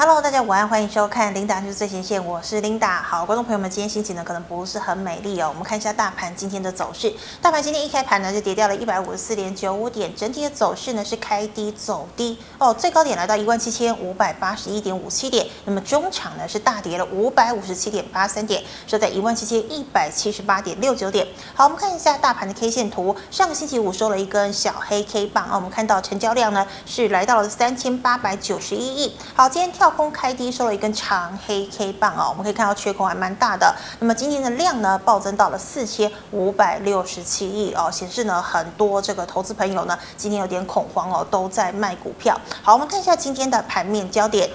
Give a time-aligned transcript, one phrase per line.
[0.00, 3.02] Hello，大家午安，欢迎收看《琳达就是最前线》，我是琳达。
[3.02, 5.48] 好，观众朋友们，今天心情呢可能不是很美丽哦。
[5.48, 7.12] 我们看一下大盘今天的走势，
[7.42, 21.26] 大盘今天一开盘呢就跌掉了一百五十四点九五点，整体的走势呢是开低走低哦，最高点来到一万七千五百八十一点五七点，那么中场呢是大跌了五百五十七点八三点，收在一万七千一百七十八点六九点。
[21.56, 29.16] 好，我们看一下大盘的 K 线图，上个星期五收了一根小黑 K 棒啊，我们看到成交量呢是来到了三千八百九十一亿。
[29.34, 30.74] 好，今天跳空开低收了。
[30.74, 33.74] 一根长黑 K 棒哦，我们可以看到缺口还蛮大的。
[33.98, 42.40] 那么今天的量呢，暴增到了四千五百六十七亿哦，显示呢很多这个投资朋友呢今天有点恐慌哦，都在卖股票。
[42.62, 44.48] 好，我们看一下今天的盘面焦点。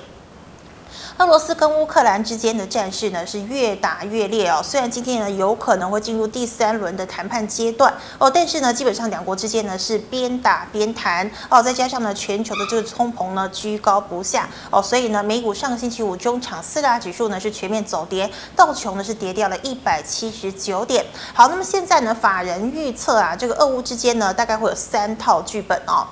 [1.19, 21.05] 俄罗斯跟乌克兰之间的战事呢是越打越烈哦，虽然今天呢有可能会进入第三轮的谈判阶段哦，但是呢基本上两国之间呢是边打边谈哦，再加上呢全球的这个通膨呢居高不下哦，所以呢美股上个星期五中场四大指数呢是全面走跌，道琼呢是跌掉了一百七十九点。
[21.33, 26.07] 好，那么现在呢法人预测啊，这个俄乌之间呢大概会有三套剧本哦。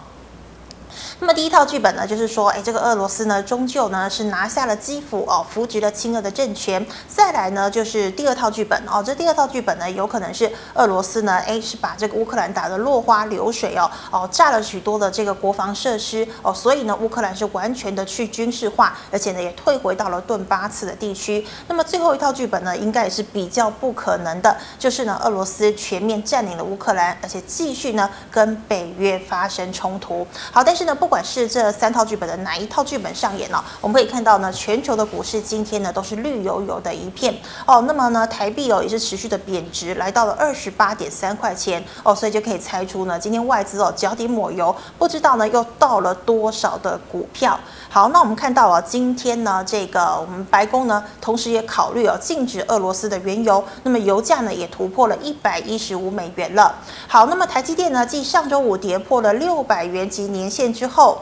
[1.22, 6.84] 那么第一套剧本呢，就是说，哎，这个俄罗斯呢，终究呢是拿下了基辅哦，扶植了亲俄的政权。
[7.08, 21.46] 再来呢，就是第二套剧本哦，这第二套剧本呢，有可能是俄罗斯呢，哎，是把这个乌克兰打得落花流水哦，哦，炸了许多的这个国防设施哦，所以呢，乌克兰是完全的去军事化，而且呢，也退回到了顿巴斯的地区。
[21.68, 30.26] 那么最后一套剧本呢，应该也是比较不可能的，就是呢，俄罗斯全面占领了乌克兰，而且继续呢跟北约发生冲突。
[30.52, 31.11] 好，但是呢，不。
[31.12, 37.82] 不管是这三套剧本的哪一套剧本上演呢，我们可以看到呢，全球的股市今天呢都是绿油油的一片哦。
[37.82, 47.60] 那么呢，台币哦也是持续的贬值，来到了二十八点三块钱哦，所以就可以猜出呢，今天外资哦脚底抹油，不知道呢又到了多少的股票。
[47.90, 56.74] 好，那我们看到啊，今天呢这个我们白宫呢，同时也考虑哦禁止俄罗斯的原油，那么油价呢也突破了一百一十五美元了。
[57.06, 61.01] 好，那么台积电呢，继上周五跌破了六百元级年线之后。
[61.02, 61.20] 后，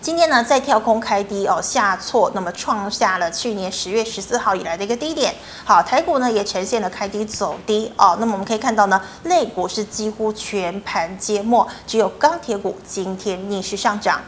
[0.00, 5.34] 今天呢再跳空开低哦，下挫，那么创下了去年十月十四号以来的一个低点。
[5.64, 8.16] 好，台股呢也呈现了开低走低哦。
[8.20, 14.20] 那么我们可以看到呢，类股是几乎全盘皆墨，只有钢铁股今天逆势上涨。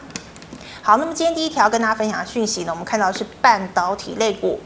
[0.81, 4.59] 好，那么今天第一条跟大家分享的讯息呢，我们看到是半导体类股。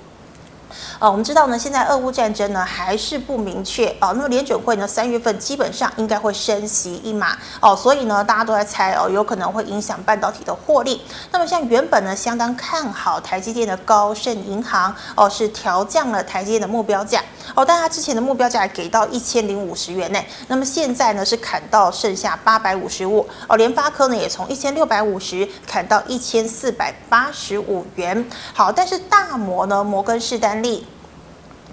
[0.99, 4.13] 呃，我们知道呢，现在俄乌战争呢还是不明确哦。
[4.13, 11.01] 那么联准会呢，三月份基本上应该会升息一码哦，所以呢，大家都在猜哦，有可能会影响半导体的获利。
[11.31, 17.21] 那么像原本呢相当看好台积电的高盛银行哦，是调降了台积电的目标价
[17.53, 23.57] 哦，但它之前的目标价给到一千零五十元呢，那么现在呢是砍到剩下八百五十五哦。
[23.57, 28.25] 联发科呢也从一千六百五十砍到一千四百八十五元。
[28.53, 30.94] 好，但是大摩呢，摩根士丹利。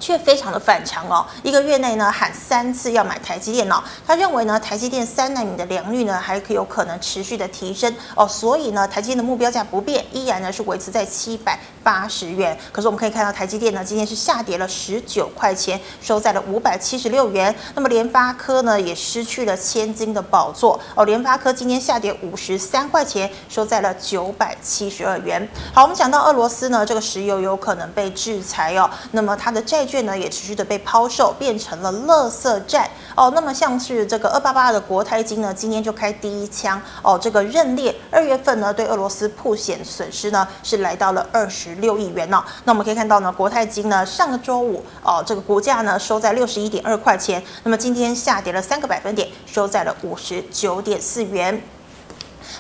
[0.03, 12.59] 却非常的反常哦，一个月内呢喊三次要买台积电哦，他认为呢台积电三纳米的良率呢还可有可能持续的提升哦，所以呢台积电的目标价不变，依然呢是维持在七百八十元。
[12.73, 17.55] 可是我们可以看到台积电呢今天是下跌了十九块钱，收在了五百七十六元。
[17.77, 25.49] 那么联发科呢也失去了千金的宝座哦，联发科今天下跌五十三块钱，收在了九百七十二元。
[25.73, 30.03] 好，我们讲到俄罗斯呢这个石油有可能被制裁哦，那么它的债券。
[30.03, 33.31] 呢也持续的被抛售，变成了垃圾债哦。
[33.35, 37.17] 那么像是这个二八八的国泰金呢，今天就开第一枪哦。
[37.17, 42.43] 这个认列二月份呢对俄罗斯曝险损失呢是来到了二十六亿元哦。
[42.65, 51.63] 那我们可以看到呢，国泰金呢上个周五哦这个股价呢收在六十一点二块钱，那么今天下跌了三个百分点，收在了五十九点四元。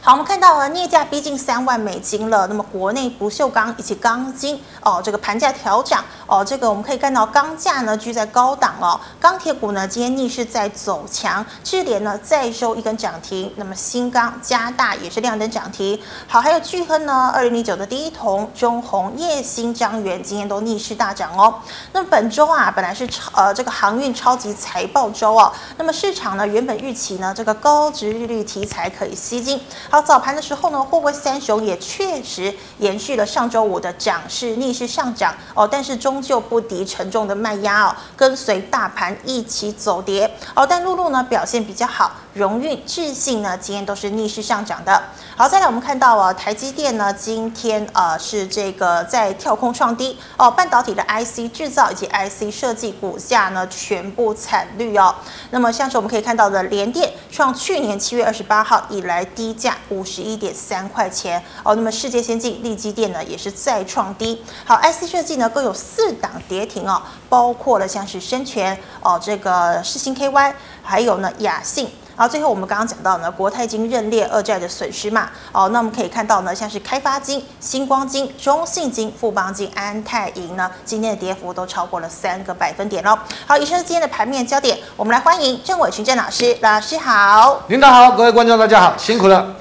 [0.04, 2.44] 好，我们看到了镍价逼近三万美金了。
[2.48, 9.00] 那么国内不锈钢以及钢筋哦，这个盘价调涨哦，这个我们可以看到钢价呢居在高档哦。
[9.20, 13.52] 钢铁股呢今天逆势在走强，智联呢再收一根涨停。
[13.54, 15.96] 那么新钢、加大也是亮灯涨停。
[16.26, 21.54] 好，还有巨亨呢，二零零九的第一铜、中鸿、叶兴、彰源今天都逆势大涨哦。
[21.92, 25.52] 那么本周啊，本来是超呃这个航运超级财报周哦。
[25.76, 29.60] 那么市场呢原本预期呢这个高值利率题材可以吸金。
[29.92, 40.66] 好，早盘的时候呢，货柜三雄也确实延续了上周五的涨势，逆势上涨哦，但是终究不敌沉重的卖压哦，跟随大盘一起走跌哦。
[40.66, 44.98] 但陆路呢表现比较好，荣运、智信呢今天都是逆势上涨的。
[45.36, 55.14] 好，再来我们看到哦，台积电呢今天呃是这个在跳空创低哦，半导体的 IC 制造以及 IC 设计股价呢全部惨绿哦。
[55.50, 59.76] 那么像是我们可以看到的联电创去年七月二十八号以来低价。
[59.88, 61.74] 五十一点三块钱哦。
[61.74, 64.42] 那么世界先进、力积电呢也是再创低。
[64.64, 71.88] 好，IC 设计呢更有四档跌停哦，包括了像是深全哦，这个世星 KY，还有呢雅信。
[72.14, 83.18] 好，最后我们刚刚讲到呢，国泰金认列二债的损失嘛，哦，那我们可以看到呢，像是开发金、星光金、中信金、富邦金、安泰银呢，今天的跌幅都超过了三个百分点喽。
[83.46, 87.62] 好，以上是今天的盘面焦点，我们来欢迎郑伟群郑老师，老师好。
[87.68, 89.56] 领导好，各位观众大家好，辛苦了。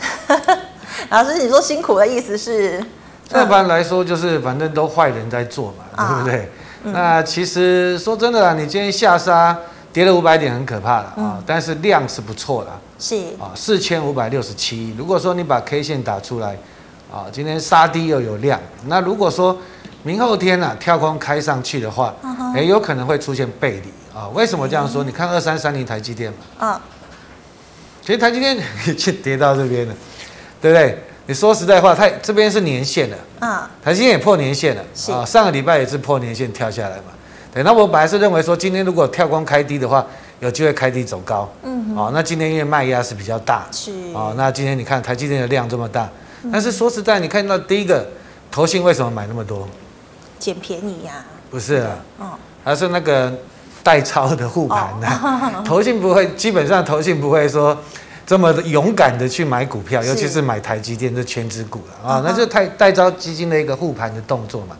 [1.09, 2.83] 老师，你说辛苦的意思是？
[3.29, 6.51] 一般来说就是反正都坏人在做嘛，嗯、对不对？
[6.83, 9.57] 嗯、那其实说真的啦，你今天下杀。
[9.93, 14.95] 跌了五百点很可怕了啊，嗯、但是量是不错的，是啊，四千五百六十七亿。
[14.97, 16.57] 如果说你把 K 线打出来，
[17.11, 19.57] 啊，今天杀低又有量，那如果说
[20.03, 22.13] 明后天呢、啊、跳空开上去的话，
[22.55, 24.29] 也、嗯，有可能会出现背离啊。
[24.29, 25.03] 为什么这样说？
[25.03, 26.79] 嗯、你看二三三零台积电嘛，嗯，
[28.01, 29.93] 其实台积电 已经跌到这边了，
[30.61, 31.03] 对不对？
[31.27, 34.83] 你说实在话，它这边是年线的，啊，台积电也破年线了，
[35.13, 37.03] 啊，上个礼拜也是破年线跳下来嘛。
[37.53, 40.05] 对，那我本来是认为说，今天如果跳空开低的话，
[40.39, 41.51] 有机会开低走高。
[41.63, 41.93] 嗯。
[41.97, 43.67] 哦，那今天因为卖压是比较大。
[43.71, 43.91] 是。
[44.13, 46.09] 哦，那今天你看台积电的量这么大，
[46.43, 48.07] 嗯、但是说实在，你看到第一个，
[48.49, 49.67] 投信为什么买那么多？
[50.39, 51.49] 捡便宜呀、啊。
[51.49, 51.95] 不是啊。
[52.19, 52.25] 哦。
[52.63, 53.33] 还是那个
[53.83, 55.07] 代操的护盘的。
[55.07, 57.77] 哦、 投信不会，基本上投信不会说
[58.25, 64.77] 这么勇敢的去买股票，尤其是买台积电这全值股了啊，哦、那就太代招基金的一个护盘的动作嘛。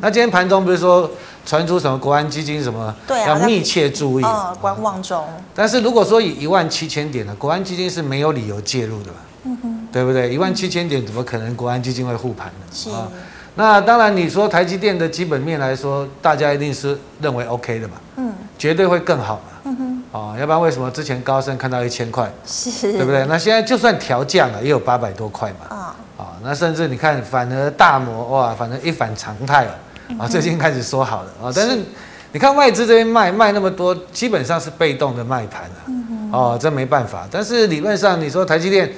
[0.00, 1.10] 那今天盘中不是说
[1.44, 2.94] 传出什么国安基金什么
[3.26, 5.24] 要密切注意，呃，观望中。
[5.54, 10.32] 但是如果说以一万七千点呢，国安基金是没有理由介入的嘛，嗯哼，对不对？
[10.32, 12.66] 一万七千点怎么可能国安基金会护盘呢？
[12.72, 13.08] 是啊，
[13.56, 23.26] 那当然你说台积电的基本面来说，大家一定是认为 OK 的嘛，嗯，绝对会更好嘛，嗯哼，哦，要不然为什么之前高盛看到一千块，是，对不对？
[23.26, 25.81] 那现在就算调降了，也有八百多块嘛，啊。
[26.42, 29.78] 那甚至你看，反而大摩哇，反正一反常态了
[30.18, 30.26] 啊！
[30.26, 31.78] 最近开始说好了啊，但是
[32.32, 35.78] 你看外资这边卖卖那么多，基本上是被动的卖盘啊
[36.32, 37.26] 哦，这没办法。
[37.30, 38.90] 但是理论上，你说台积电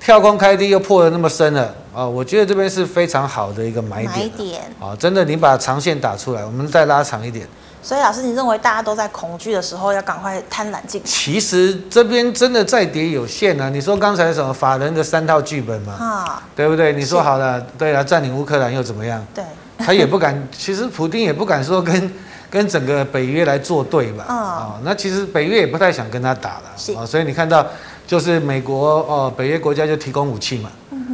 [0.00, 4.10] 跳空开低又破的那么深了啊，我觉得这边是非常好的一个买点。
[4.10, 7.46] 买点啊，真的，你把长线打出来，我们再拉长一点。
[7.80, 11.00] 所以老师，你认为大家都在恐惧的时候，要赶快贪婪进？
[11.04, 13.68] 其实这边真的再跌有限啊！
[13.70, 16.92] 你说刚才什么法人的三套剧本嘛，啊，对不对？
[16.92, 19.24] 你说好了，是对啊，占领乌克兰又怎么样？
[19.32, 19.44] 对，
[19.78, 20.46] 他也不敢。
[20.52, 22.12] 其实普丁也不敢说跟
[22.50, 24.24] 跟整个北约来作对吧？
[24.26, 26.64] 啊、哦，那其实北约也不太想跟他打了。
[26.76, 27.64] 是啊，所以你看到
[28.06, 30.70] 就是美国哦，北约国家就提供武器嘛，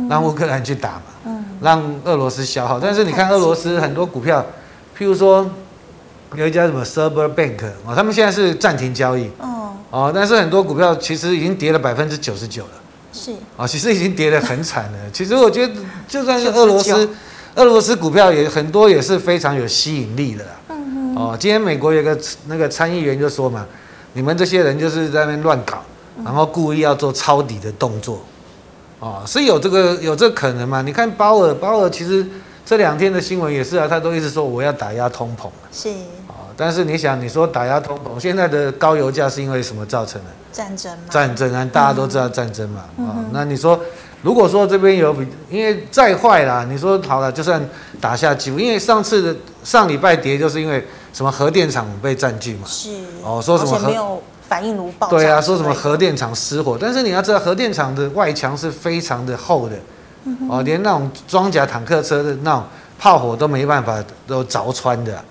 [0.08, 2.81] 让乌克兰去打嘛，嗯，让俄罗斯消耗。
[2.81, 4.44] 但是你看俄罗斯很多股票，
[4.99, 5.49] 譬如说。
[6.37, 12.71] 有一家什么 Server Bank 哦，他们现在是暂停交易哦哦，但是很多股票其实已经跌了百分之九十九了，
[13.13, 14.99] 是哦，其实已经跌得很惨了。
[15.13, 15.75] 其实我觉得
[16.09, 17.09] 就算是俄罗斯，
[17.55, 20.51] 俄罗斯股票也很多也是非常有吸引力的啦。
[20.71, 23.65] 嗯哼哦，今天美国有个那个参议员就说嘛，
[24.15, 25.85] 你们这些人就是在那边乱搞，
[26.25, 28.21] 然后故意要做抄底的动作，
[28.99, 30.83] 哦，是有这个有这个可能嘛？
[30.83, 32.27] 你看鲍尔，鲍尔其实
[32.67, 35.49] 这两天的新闻也是啊，他都一直说我要打压通膨。
[35.71, 35.89] 是。
[36.56, 40.29] 但是你想，你说打压通膨，现在的高油价是因为什么造成的？
[40.53, 41.05] 战争嘛。
[41.11, 42.81] 战争啊，大家都知道战争嘛。
[42.81, 43.79] 啊、嗯哦，那你说，
[44.23, 47.61] 如果说这边有比，因为再坏啦，你说好了，就算
[48.01, 52.67] 打下去，因为上次的上礼拜跌，就是因为什么核电厂被占据嘛。
[52.67, 52.90] 是。
[53.25, 53.88] 哦，说什么核？
[53.88, 55.09] 没有反应炉爆。
[55.09, 56.78] 对啊，说什么核电厂失火？
[56.81, 59.76] 但是你要知道，核电厂的外墙是非常的厚的，
[60.25, 62.62] 嗯、哦，连那种装甲坦克车的那种
[62.97, 65.17] 炮火都没办法都凿穿的。
[65.17, 65.25] 啊，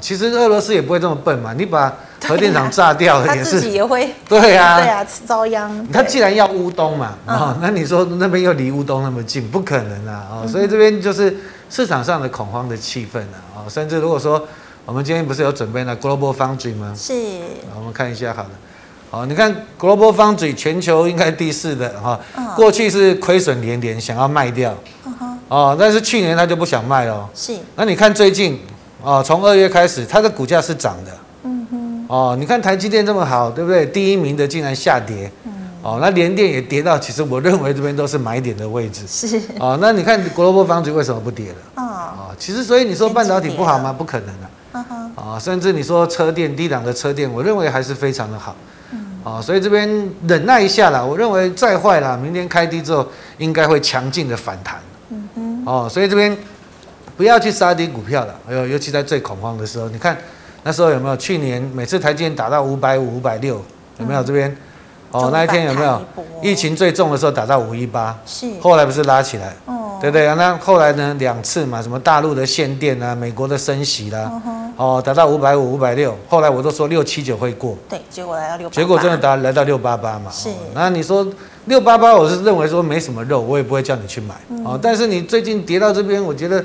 [0.00, 1.92] 其实俄罗斯也不会这么笨嘛，你把
[2.26, 5.86] 核电厂炸掉了 也是，他自己也会， 对呀，对啊，遭殃。
[5.92, 11.36] 他既然要乌东嘛，啊，那你说那边又离乌东那么近，不可能啊，哦，所以这边就是
[11.68, 14.46] 市场上的恐慌的气氛啊，哦，甚至如果说
[14.86, 16.94] 我们今天不是有准备了 Global Foundry 吗？
[16.96, 17.12] 是，
[17.76, 18.50] 我们看一下，好了，
[19.10, 22.20] 好，你看 Global Foundry 全球应该第四的哈，
[22.54, 24.72] 过去是亏损连连，想要卖掉，
[25.48, 28.60] 哦，但是去年他就不想卖了，是，那你看最近。
[29.04, 31.12] 哦，从二月开始，它的股价是涨的。
[31.44, 32.06] 嗯哼。
[32.08, 33.84] 哦，你看台积电这么好，对不对？
[33.84, 35.30] 第一名的竟然下跌。
[35.44, 35.52] 嗯。
[35.82, 39.02] 哦，那联电也跌到，其实我认为这边都是买点的位置。
[39.06, 39.38] 是。
[39.58, 41.56] 哦，那你看 Global Foundry 为什么不跌了？
[41.76, 41.82] 哦。
[41.84, 43.92] 哦，其实所以你说半导体不好吗？
[43.92, 44.50] 不可能的。
[44.72, 45.12] 嗯哼。
[45.16, 48.56] 啊，甚至你说车电低档的车电，我认为还是非常的好。
[48.92, 49.20] 嗯。
[49.22, 49.86] 啊，所以这边
[50.26, 53.06] 忍耐一下啦，我认为再坏啦，明天开低之后
[53.36, 54.76] 应该会强劲的反弹。
[55.10, 55.62] 嗯哼。
[55.66, 56.34] 哦，所以这边。
[57.16, 60.16] 不要去杀低股票了，哎呦尤其在最恐慌的时候，你看
[60.62, 61.16] 那时候有没有？
[61.16, 63.62] 去年每次台积电打到五百五、五百六，
[63.98, 64.54] 有没有这边？
[65.10, 66.02] 哦，那一天有没有
[66.42, 68.18] 疫情最重的时候打到五一八？
[68.26, 69.54] 是，后来不是拉起来？
[69.66, 70.34] 哦，对不对啊？
[70.36, 71.14] 那后来呢？
[71.20, 74.42] 两次嘛，什么大陆的限电啊，美国的升息啦，
[74.76, 80.28] 哦，达到五百五、五百六，后来我都说六七九会过，对，结果来到六，结果真的达来到六八八嘛。
[80.32, 81.24] 是，那你说
[81.66, 84.34] 六八八，我是认为说没什么肉，我也不会叫你去买。
[84.64, 86.64] 哦，但是你最近跌到这边，我觉得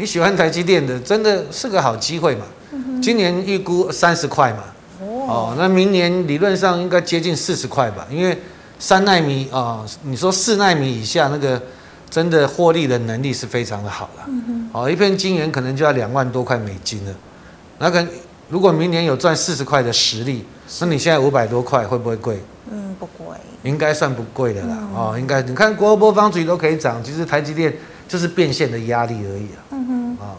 [0.00, 2.46] 你喜欢台积电的，真的是个好机会嘛。
[3.02, 4.64] 今年预估三十块嘛。
[5.02, 8.36] 哦，那明年理论上应该接近四十块吧，因为
[8.78, 11.60] 三纳米啊，你说四纳米以下那个
[12.08, 14.26] 真的获利的能力是非常的好了。
[14.72, 17.14] 哦，一片晶圆可能就要两万多块美金了。
[17.78, 18.06] 那个
[18.48, 20.46] 如果明年有赚四十块的实力，
[20.80, 22.40] 那你现在五百多块会不会贵？
[22.72, 23.36] 嗯，不贵。
[23.64, 24.78] 应该算不贵的啦。
[24.94, 27.74] 哦，应该你看 GlobalFoundries 都可以涨，其实台积电
[28.10, 29.58] 就是变现的压力而已啊。
[29.70, 30.24] 嗯哼。
[30.26, 30.34] 啊。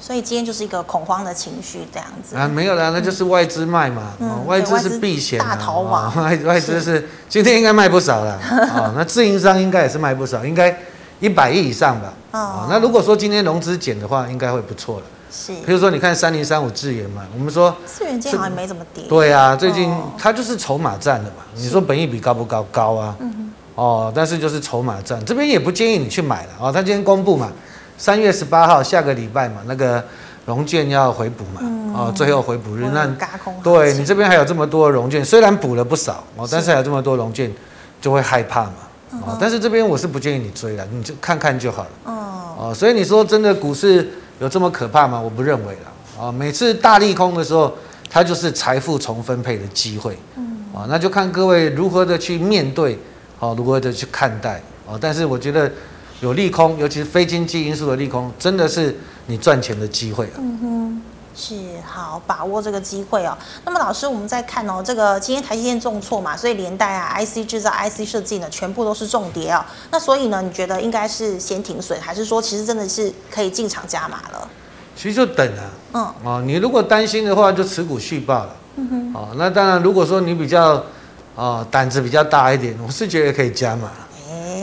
[0.00, 2.34] 所以今天就是一个恐慌的情绪这样子。
[2.34, 7.08] 啊，没有啦，那就是外资卖嘛，嗯、外资是避险大逃亡，外 外资是。
[7.28, 8.32] 今天应该卖不少了
[8.74, 10.76] 啊， 那自营商应该也是卖不少，应该
[11.20, 22.66] 一百亿以上吧，啊，那如果说今天融资减的话，应该会不错了，是，比如说你看三零三五智源嘛，我们说智原今天好像没怎么跌，对啊，最近它就是筹码战的嘛，你说本益比高不高？
[22.72, 23.16] 高啊，
[23.74, 27.50] 哦，但是就是筹码战，这边也不建议你去买了哦，他今天公布嘛。
[27.98, 30.02] 三月十八号，下个礼拜嘛，那个
[30.44, 33.06] 融券要回补嘛，嗯、哦，最后回补日，那
[33.62, 37.52] 对你这边还有这么多融券，虽然补了不少哦，但是还有这么多融券，
[38.00, 38.72] 就会害怕嘛，
[39.10, 42.14] 是哦，但是这边我是不建议你追了，你就看看就好了，哦，
[42.58, 44.10] 哦，所以你说真的股市
[44.40, 45.20] 有这么可怕吗？
[45.20, 47.72] 我不认为了，哦，每次大利空的时候，
[48.10, 52.98] 它就是财富重分配的机会，嗯，哦，那就看各位如何的去面对，
[53.42, 55.68] 哦，如何的去看待，哦，但是我觉得。
[56.20, 58.96] 有利空，尤其是非经济因素的利空，真的是
[59.26, 60.38] 你赚钱的机会啊。
[60.38, 61.02] 嗯哼，
[61.34, 63.36] 是好把握这个机会哦。
[63.64, 69.64] 那么老师，我们再看哦，这个今天台积电重挫嘛，所以连带啊，IC 制造、IC 设计呢，全部都是重跌哦。
[69.90, 74.48] 那所以呢，你觉得应该是先停损，还是说其实真的是可以进场加码了？
[74.94, 75.64] 其实就等啊。
[75.94, 76.14] 嗯。
[76.22, 78.56] 哦，你如果担心的话，就持股续报了。
[78.76, 79.12] 嗯哼。
[79.12, 80.84] 哦，那当然，如果说你比较
[81.34, 83.90] 哦胆子比较大一点，我是觉得可以加码。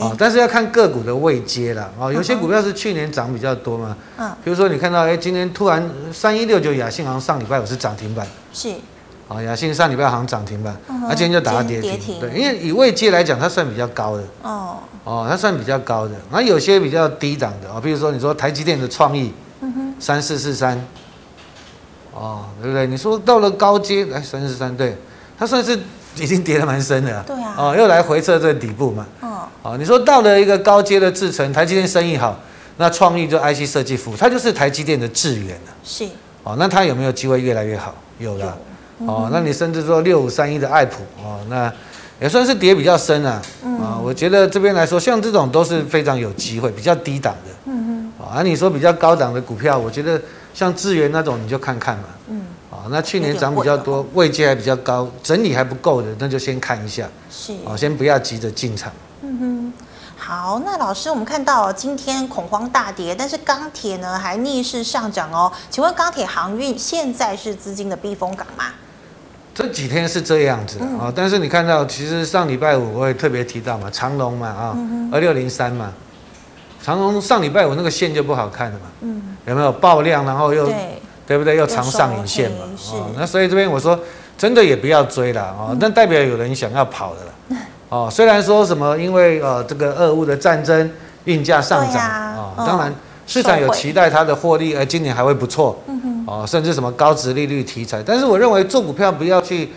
[0.02, 1.90] 哦，但是要看个股的位阶啦。
[2.00, 3.98] 哦，有些股票是去年涨比较多嘛。
[4.18, 4.32] 嗯。
[4.44, 8.26] 比如说你看到，哎，今天突然三一六九亚信好像上礼拜五是涨停板。
[8.54, 8.74] 是。
[9.28, 12.18] 哦，亚信上礼拜好像涨停板，那今天就打到跌停。
[12.20, 14.24] 对，因为以位阶来讲，它算比较高的。
[14.44, 14.78] 哦。
[15.04, 16.16] 哦，它算比较高的。
[16.32, 19.34] 那有些比较低档的哦，比如说你说台积电的创意，
[20.00, 20.82] 三四四三。
[22.14, 22.88] 哦，对不对？
[22.88, 24.96] 你说到了高阶，来三四三，对，
[25.38, 25.78] 它算是
[26.16, 27.24] 已经跌得蛮深的。
[27.24, 27.56] 对啊。
[27.58, 29.06] 哦，又来回测这个底部嘛。
[29.62, 32.40] 哦，你说到了一个高阶的制程，台积电生意好，
[32.78, 35.74] 那创意就 IC 设计服务，它就是台积电的智源了。
[35.84, 36.08] 是。
[36.44, 37.94] 哦，那它有没有机会越来越好？
[38.20, 38.46] 有的。
[39.00, 41.72] 有哦，那你甚至说六五三一的爱普，哦，那
[42.22, 43.42] 也算是跌比较深啊。
[43.64, 43.78] 嗯。
[43.80, 47.52] 啊，我觉得这边来说，像这种都是非常有机会，比较低档的。
[47.66, 48.24] 嗯哼。
[48.24, 50.22] 啊，那你说比较高档的股票，我觉得
[50.54, 52.04] 像智源那种，你就看看嘛。
[52.30, 52.42] 嗯。
[52.90, 57.08] 啊，那去年涨比较多，位阶还比较高，整理还不够的，那就先看一下。
[57.30, 57.54] 是。
[57.68, 58.92] 啊，先不要急着进场。
[59.22, 59.74] 嗯哼，
[60.18, 65.52] 好，那老师，我们看到今天恐慌大跌，但是钢铁呢还逆势上涨哦。
[65.70, 68.66] 请问钢铁航运现在是资金的避风港吗？
[69.54, 74.78] 这几天是这样子啊，嗯、但是你看到，其实上礼拜五我也特别提到嘛，长龙嘛啊，
[75.12, 75.92] 二六零三嘛，
[76.82, 80.72] 长龙上礼拜五那个线就不好看了嘛，嗯，有没有爆量，然后又
[81.30, 81.56] 对，不对？
[81.56, 83.98] 又长上影线嘛，哦，那所以这边我说
[84.36, 87.32] 真的也不要追了啊，那代表有人想要跑的了。
[87.50, 87.58] 嗯
[87.90, 90.92] 哦，虽然说什么，因为呃这个俄乌的战争，
[91.26, 92.94] 运价上涨啊，当然
[93.28, 95.80] 市场有期待它的获利，呃，今年还会不错，
[96.26, 99.70] 哦，甚至什么高值利率题材，但是我认为做股票不要去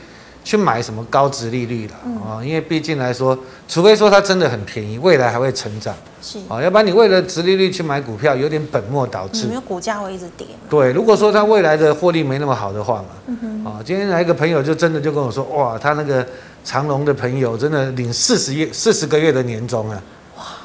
[0.44, 1.94] 去买什么高值利率了
[2.26, 10.46] 啊，因为毕竟来说，除非说它真的很便宜，未来还会成长，是啊，要不然你为了值利率去买股票，有点本末倒置，因为股价会一直跌。
[10.68, 16.26] 对，如果说它未来的获利没那么好的话嘛，啊，今天来一个朋友就真的就跟我说，哇，他那个。
[16.64, 20.00] 长隆的朋友真的领四十月四十个月的年终啊！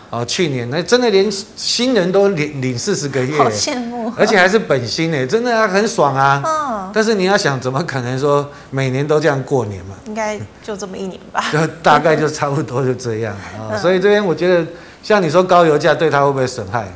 [0.09, 0.19] 哇！
[0.19, 6.41] 哦，去年那真的连新人都领领四十个月，好羡慕，而且还是本薪呢，真的啊，很爽啊！
[6.45, 6.91] 嗯。
[6.93, 9.95] 但是你要想，怎么可能说每年都这样过年嘛？
[10.05, 11.43] 应该就这么一年吧。
[11.51, 13.35] 就大概就差不多就这样
[13.69, 13.75] 啊。
[13.77, 14.65] 所以这边我觉得，
[15.03, 16.87] 像你说高油价对他会不会损害？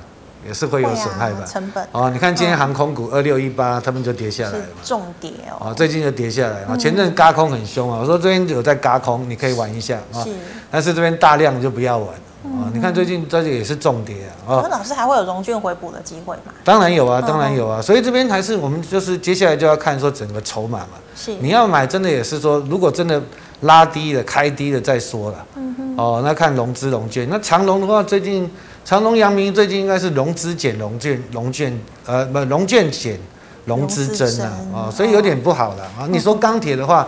[0.48, 1.46] 也是会有损害吧？
[1.46, 5.74] 成本哦，你看今天航空股二六一八，他们就跌下来了，重跌哦。
[5.74, 8.00] 最近就跌下来啊，前阵嘎空很凶啊。
[8.02, 10.24] 我说这边有在嘎空，你可以玩一下啊。
[10.24, 10.30] 是，
[10.70, 12.08] 但是这边大量就不要玩
[12.44, 12.72] 啊。
[12.74, 14.16] 你看最近这里也是重跌
[14.48, 14.62] 啊。
[14.64, 16.52] 那老师还会有融券回补的机会吗？
[16.64, 17.82] 当然有啊，当然有啊。
[17.82, 20.98] 所以这边还是我们就是接下来就要看说整个筹码嘛。
[21.16, 23.22] 是，你要买真的也是说，如果真的
[23.62, 25.46] 拉低了，开低了再说了。
[25.56, 25.96] 嗯哼。
[25.98, 28.50] 哦，那看融资融券，那长隆的话，最近
[28.84, 33.20] 长隆、阳明最近应该是融资减融券，融券呃不融券减
[33.66, 36.08] 融资增啊，哦，所以有点不好了啊。
[36.10, 37.08] 你说钢铁的话，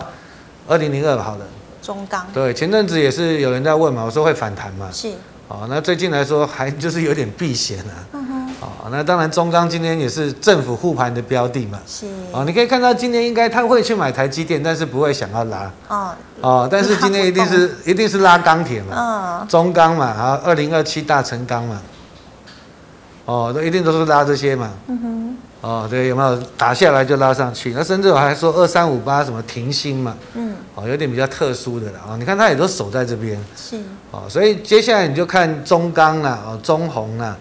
[0.66, 1.46] 二零零二好了。
[1.82, 2.26] 中钢。
[2.32, 4.88] 对，前阵子也是有人在问嘛，我说会反弹嘛。
[4.92, 5.12] 是。
[5.48, 7.92] 哦，那最近来说还就是有点避险啊。
[8.60, 11.78] 哦，那当然中钢今天也是政府护盘的标的嘛。
[11.86, 12.06] 是。
[12.32, 15.70] 哦，你可以看到今天应该他会去买台积电，但是不会想要拉。
[15.88, 16.10] 哦。
[16.40, 19.40] 哦，但是今天一定是一定是拉钢铁嘛。
[19.42, 19.48] 嗯。
[19.48, 21.80] 中钢嘛，然后二零二七大成钢嘛。
[23.24, 24.70] 哦，都一定都是拉这些嘛。
[24.86, 25.36] 嗯哼。
[25.60, 27.72] 哦，对，有没有打下来就拉上去？
[27.72, 32.16] 那甚至我还说二三五八什么停薪嘛，嗯，哦，有点比较特殊的了啊。
[32.18, 33.76] 你看它也都守在这边，是，
[34.10, 37.36] 哦，所以接下来你就看中钢啦，哦，中红啦，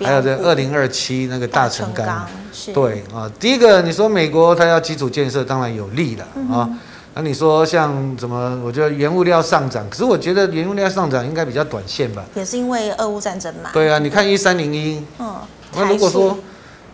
[0.00, 3.30] 还有这二零二七那个大成钢，是，对啊。
[3.38, 6.68] 第一个你说美国它要基础建设，当然有利了啊。
[7.14, 8.60] 那你说像怎么？
[8.64, 12.24] 我觉得原物料上涨，可是我觉得原物料上涨应该比较短线吧？
[12.34, 13.70] 也是因为俄乌战争嘛。
[13.72, 15.36] 对啊，你看一三零一，嗯，
[15.76, 16.38] 那如果说。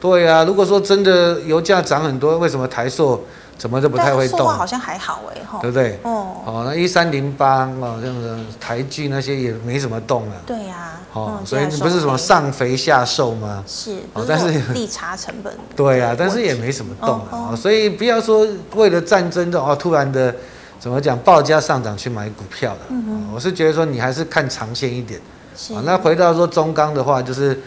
[0.01, 3.25] 对呀、啊，如果说真的油价涨很多，为什么台塑
[3.57, 4.47] 怎么都不太会动？
[4.49, 5.99] 好像还好哎，对不对？
[6.03, 10.37] 哦，哦，那一三零八哦，这样子台剧那些也没什么动了。
[10.45, 13.65] 对呀、啊，哦，所以你不是什么上肥下瘦吗？
[13.67, 15.53] 是，哦，但是利差成本。
[15.75, 20.35] 对呀、啊，但是也没什么动啊、哦哦，所以不要说为了战争的哦，突然的
[20.79, 23.33] 怎么讲报价上涨去买股票的、嗯哦。
[23.35, 25.21] 我是觉得说你还是看长线一点。
[25.57, 25.73] 是。
[25.75, 27.59] 哦、那回到说中钢的话，就是。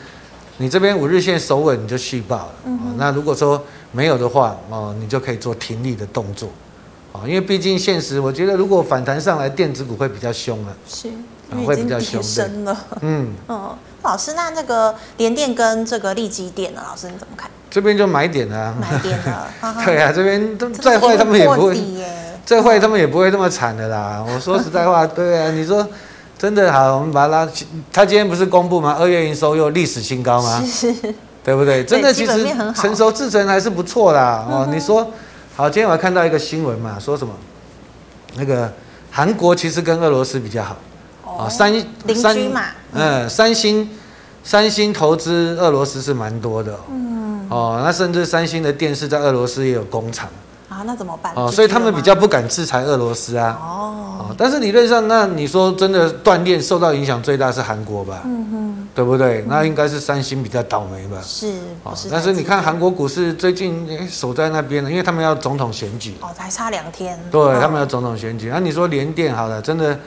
[0.59, 2.53] 你这边五日线守稳，你就续爆了。
[2.65, 6.49] 嗯、那如果说没有的话，哦，你就可以做停利的动作，
[7.13, 10.75] 啊因为毕竟现实，我觉得如果反弹上来，电子股会比较凶了。
[10.87, 11.09] 是，
[11.65, 12.21] 会比较凶。
[12.23, 12.75] 深了。
[13.01, 13.33] 嗯。
[13.47, 16.81] 嗯， 老师，那那个联电跟这个力积电呢？
[16.89, 17.49] 老师你怎么看？
[17.69, 18.73] 这边就买点啊。
[18.81, 19.47] 买点了。
[19.85, 21.77] 对啊，这边再坏他们也不会，
[22.45, 24.25] 再坏他们也不会那么惨的啦。
[24.27, 25.87] 我说实在话，对啊，你说。
[26.38, 27.50] 真的好，我们把它拉。
[27.91, 28.96] 他今天不是公布吗？
[29.00, 30.63] 二月营收又历史新高吗？
[30.63, 30.94] 是，
[31.44, 31.84] 对不对？
[31.84, 34.46] 真的，其实成熟制程还是不错啦。
[34.48, 35.12] 哦，你说
[35.56, 37.33] 好，今天我还看到一个新闻嘛，说什么？
[38.35, 38.72] 那个
[39.09, 40.77] 韩国其实跟俄罗斯比较好。
[41.24, 41.50] 哦。
[41.50, 41.74] 三
[42.14, 42.38] 三
[42.94, 43.90] 嗯，三星
[44.44, 46.79] 三星投资俄罗斯是蛮多的。
[46.92, 47.48] 嗯。
[47.50, 50.29] 哦，那甚至三星的电视在俄罗斯也有工厂。
[50.77, 51.33] 啊，那怎么办？
[51.35, 53.57] 哦，所以他们比较不敢制裁俄罗斯啊。
[53.59, 58.22] 哦，但是理论上，那你说真的断炼受到影响最大是韩国吧？
[58.25, 59.44] 嗯哼，对不对？
[59.48, 61.18] 那应该是三星比较倒霉吧？
[61.24, 66.16] 是，哦，但是你看韩国股市最近守在那边了，因为他们要总统选举。
[66.22, 67.20] 哦，还差两天。
[67.31, 68.51] 对，他们要总统选举。
[68.53, 69.98] 那你说联电好了，真的。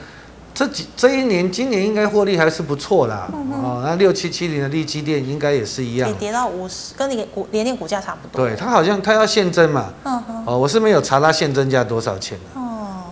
[0.53, 3.29] 这几这一年，今年应该获利还是不错啦。
[3.33, 8.45] 嗯、哦，那六七七零的利基店应该也是一样，也跌到五十，跟你股联电股价差不多。
[8.45, 9.93] 对，它好像它要现增嘛。
[10.03, 10.43] 嗯哼。
[10.45, 12.60] 哦，我是没有查它现增价多少钱的。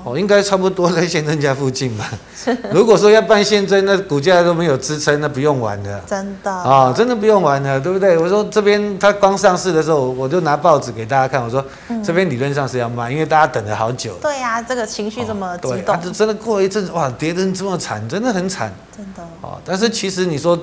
[0.09, 2.09] 哦，应该差不多在现增价附近吧。
[2.73, 5.99] 如果说要办现增，那股价都没有支撑，那不用玩的。
[6.07, 6.51] 真的。
[6.51, 8.17] 啊、哦，真的不用玩的，对不对？
[8.17, 11.63] 我说这边它刚上市的时候，我就拿报纸给大家看，我说
[12.03, 14.13] 这边理论上是要卖，因为大家等了好久。
[14.21, 15.95] 对呀、啊，这个情绪这么激动。
[15.95, 18.73] 哦、对，真的过了一阵子，哇，跌得这么惨，真的很惨。
[18.95, 19.21] 真的。
[19.41, 20.57] 哦，但是其实你说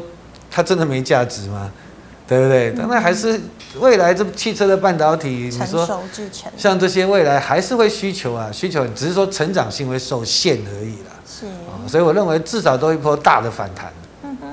[0.51, 1.71] 它真的没价值吗？
[2.27, 2.73] 对不对？
[2.73, 3.41] 当然还是
[3.79, 5.87] 未来这汽车的半导体，你说
[6.57, 11.13] 像这些未来还是会需求啊，需求只是说成长性会受限而已啦。
[11.29, 13.93] 是啊，所以我认为至少都一波大的反弹，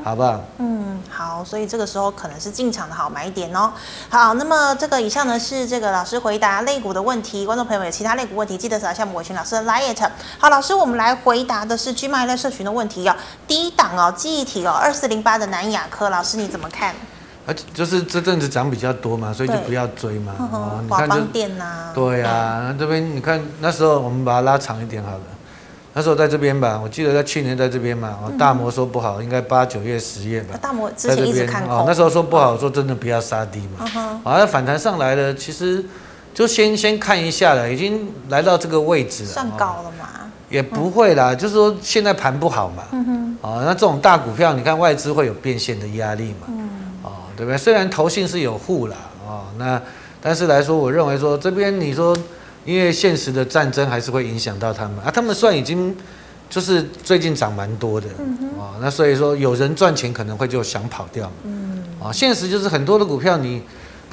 [0.03, 0.39] 好不好？
[0.57, 3.71] 嗯，好，所以这个时候可能是进场的好买点哦。
[4.09, 10.09] 好，那么这个以上呢是这个老师回答类股的问题，观众朋友有其他类股问题，记得扫一下伟群老师的 LINE。
[10.38, 13.15] 好，老师，我们来回答的是 GMoney 类社群的问题哦。
[13.47, 16.93] 第一档哦，记忆体哦，二四零八的南亚科，老师你怎么看？
[17.45, 20.34] 而且就是这阵子涨比较多嘛，所以就不要追嘛。
[20.39, 21.17] 哦，你看就
[21.93, 25.21] 对啊，那这边你看那时候我们把它拉长一点好了。
[25.95, 28.17] 那时候在这边吧，我记得在去年在这边嘛。
[28.23, 30.58] 哦，大摩说不好，应该八九月十月吧。
[30.60, 31.71] 大摩之前一直看空。
[31.71, 33.86] 哦，那时候说不好，说真的不要杀低嘛。
[34.23, 35.86] 好，那反弹上来了，其实
[36.34, 39.29] 就先先看一下了，已经来到这个位置了。
[39.29, 40.10] 算高了嘛？
[40.49, 42.84] 也不会啦，就是说现在盘不好嘛。
[42.91, 43.38] 嗯哼。
[43.41, 46.47] 哦，那这种大股票，你看外资会有变现的压力嘛？
[46.47, 46.69] 嗯。
[47.36, 47.58] 对不对？
[47.58, 48.96] 虽然投信是有护了
[49.28, 49.82] 哦，那
[50.22, 52.17] 但是来说，我认为说这边你说，
[52.65, 55.12] 因为现实的战争还是会影响到他们啊。
[55.12, 55.96] 他们算已经
[56.50, 63.62] 就是最近涨蛮多的，嗯哼，哦，那所以说有人赚钱可能会就想跑掉，嗯，啊，现实就是很多的股票你。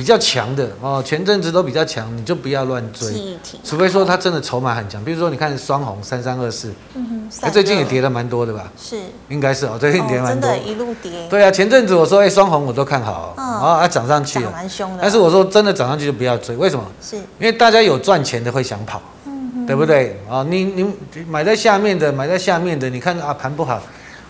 [0.01, 5.05] 比较强的哦，前阵子都比较强，你就不要乱追，除非说它真的筹码很强。
[5.05, 8.73] 比如说你看双红三三二四，嗯哼，最近也跌了蛮多的吧？
[8.81, 8.97] 是，
[9.29, 11.29] 应该是哦，最近跌蛮多，真的，一路跌。
[11.29, 14.99] 对啊，前阵子我说哎，双红我都看好，哦，啊涨上去了，涨蛮凶的。
[15.03, 16.87] 但是我说真的涨上去就不要追，为什么？
[17.03, 20.19] 是因为大家有赚钱的会想跑，嗯对不对？
[20.31, 20.95] 啊，你你
[21.29, 23.79] 买在下面的，买在下面的，你看啊盘不好，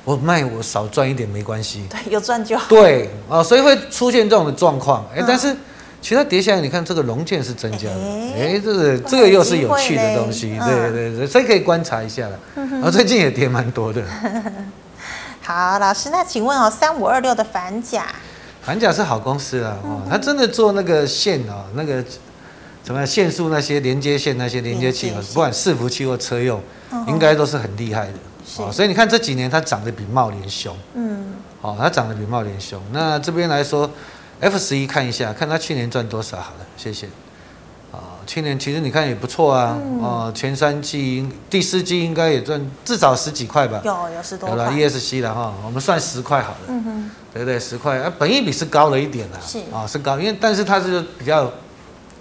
[0.05, 2.67] 我卖我少赚一点没关系，对，有赚就好。
[2.69, 5.07] 对啊，所以会出现这种的状况。
[5.15, 5.55] 哎，但是
[6.01, 8.01] 其他跌下来，你看这个融券是增加的，
[8.35, 12.39] 哎，这个这个又是有趣的东西，对对对，所以可以观察一下了。
[12.83, 14.03] 啊，最近也跌蛮多的。
[15.43, 18.07] 好，老师，那请问哦，三五二六的反甲，
[18.63, 22.03] 反甲是好公司啊，哦，他真的做那个线哦，那个
[22.85, 26.59] 什么线束那些连接线那些连接器，不管伺服器或车用，
[27.09, 28.15] 应该都是很厉害的。
[28.59, 32.81] 哦，所以你看这几年它涨得比茂联凶，嗯，哦，它涨得比茂联凶。
[32.93, 33.89] 那这边来说
[34.41, 37.07] ，F 十一看一下，看它去年赚多少好了，谢谢。
[37.93, 43.81] 啊去年其实你看也不错啊，哦，前三季、第四季应该也赚至少十几块吧？
[43.85, 44.51] 有有十多块。
[44.51, 47.59] 有了 ESC 了哈，我们算十块好了，嗯哼，对不对？
[47.59, 51.51] 十块啊，本益比是高了一点啦，是啊，是高，因为但是它是比较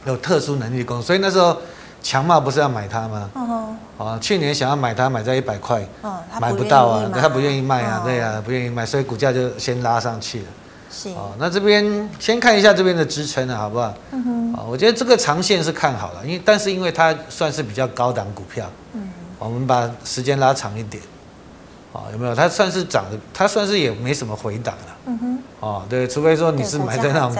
[0.06, 1.56] 有特殊能力公司，所以那时候
[2.02, 3.30] 强茂不是要买它吗？
[3.36, 10.46] 嗯，啊，去年想要买它，买在一百块，嗯，买不到啊，他不愿意卖啊，对啊，不愿意卖，所以股价就先拉上去了。
[10.92, 11.10] 是。
[11.10, 13.94] 哦，那这边先看一下这边的支撑啊，好不好？
[14.12, 21.04] 嗯哼，啊，我觉得这个长线是看好了，因为但是因为它算是比较高档股票，嗯，我们把时间拉长一点，
[21.94, 22.34] 啊，有没有？
[22.34, 27.36] 它算是涨的，它算是也没什么回档了，嗯哼，哦，对，除非说你是买在那种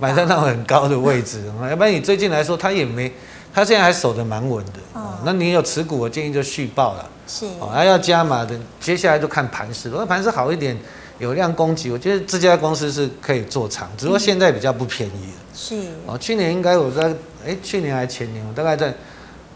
[0.00, 3.12] 买在那种很高的位置， 要不然你最近来说它也没，
[3.58, 10.76] 它现在还守得蛮稳的，哦，那你有持股，我建议就续报了，是，哦，还要加码的，接下来就看盘势，如果盘势好一点。
[11.20, 15.38] 有量供给，我觉得这家公司是可以做长，只不过现在比较不便宜了。
[15.52, 15.74] 是
[16.06, 17.12] 哦，去年应该我在
[17.44, 18.94] 哎，去年还前年，我大概在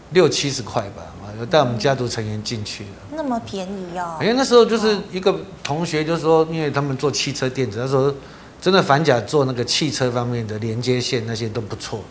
[0.09, 2.89] 六七十块吧，啊，有带我们家族成员进去了。
[3.15, 4.17] 那么便宜哦？
[4.19, 8.13] 因为那时候就是一个同学就说，因为他们做汽车电子，他说
[8.61, 12.01] 真的反甲做那个汽车方面的连接线那些都不错。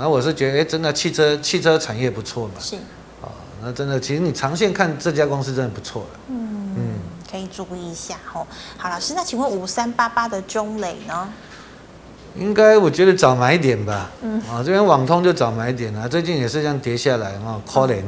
[0.00, 2.54] 那我是觉得哎，真的汽车汽车产业不错嘛。
[2.58, 2.76] 是。
[3.20, 3.28] 哦，
[3.62, 6.18] 那真的，其实你长线看这家公司真的不错的。
[6.28, 6.94] 嗯。
[7.30, 8.46] 可以注意一下哦。
[8.76, 11.28] 好，老师，那请问五三八八的中磊呢？
[12.36, 14.10] 应该我觉得早买点吧。
[14.22, 14.40] 嗯。
[14.42, 18.02] 啊，这边网通就早买点了，最近也是这样跌下来啊，可怜。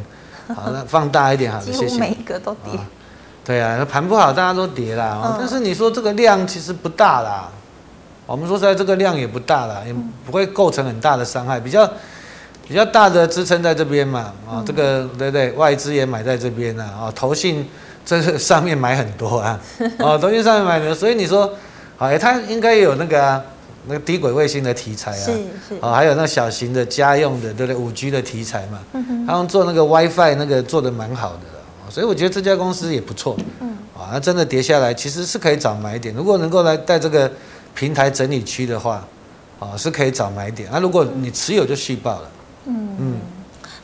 [0.55, 1.99] 好，那放大一点好了， 谢谢。
[1.99, 2.79] 每一个都跌。
[3.45, 5.21] 对啊，盘不好，大家都跌啦。
[5.25, 5.37] 嗯。
[5.39, 7.51] 但是你说这个量其实不大啦。
[8.27, 11.59] 我们说实在，这个量也不大了，也不会构成很大的伤害。
[11.59, 11.89] 比较
[12.67, 14.33] 比较大的支撑在这边嘛。
[14.49, 15.53] 啊，这个对不对？
[15.53, 17.67] 外资也买在这边了啊，投信。
[18.09, 19.59] 这是 上面买很多啊，
[19.99, 21.53] 哦， 投信上面买的，所以你说，
[21.99, 23.43] 哎，它应该有那个啊，
[23.89, 27.75] 那个低轨卫星的题材啊，是是，哦，还有那小型的家用的，对不对？
[27.75, 37.29] 五 G 的题材嘛，嗯，他们做那个 WiFi 那个做的蛮好的，所以我觉得这家公司也不错，嗯，啊，那真的跌下来其实是可以找买点，如果能够来带这个
[37.77, 39.07] 平台整理区的话，
[39.61, 42.31] 啊，是可以找买点，那如果你持有就续报了，
[42.65, 42.97] 嗯。
[42.99, 43.21] 嗯。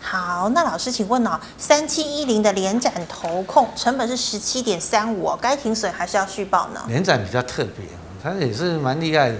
[0.04, 6.80] 好，那老师请问哦，三七一零的连展投控成本是十七点三五，该停损还是要续报呢？
[6.88, 7.86] 连展比较特别，
[8.20, 9.38] 它也是蛮厉害的，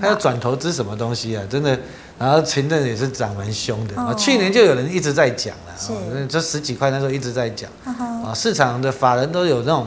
[0.00, 1.44] 它要转投资什么东西啊？
[1.50, 1.78] 真的，
[2.18, 3.94] 然后前阵也是涨蛮凶的。
[3.96, 7.70] 啊，哦、去年就有人一直在讲了，这十几块那时候一直在讲。
[7.84, 9.86] 啊，哦、市场的法人都有那种，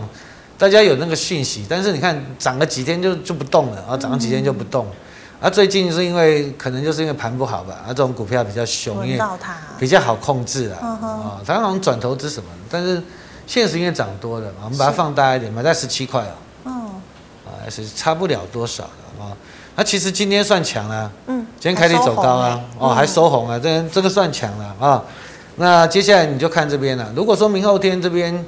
[0.61, 4.85] 大家有那个讯息，但是你看涨了几天就就不动了，啊涨了几天就不动。
[4.85, 4.95] 嗯
[5.41, 9.25] 啊，最近是因为可能就是因为盘不好吧，啊，这种股票比较凶，因为
[9.79, 13.01] 比较好控制啊，啊，它好像转投资什么，但是
[13.47, 16.91] 现实因为涨多了，我们把它放大一点，买在十七块哦，哦，
[17.47, 19.33] 啊，是差不了多少的啊，
[19.75, 25.03] 那其实今天算强了，嗯，今天开低走高啊，哦，还收红啊，这这个算强了啊，
[25.55, 28.45] 那接下来你就看这边了，如果说明后天这边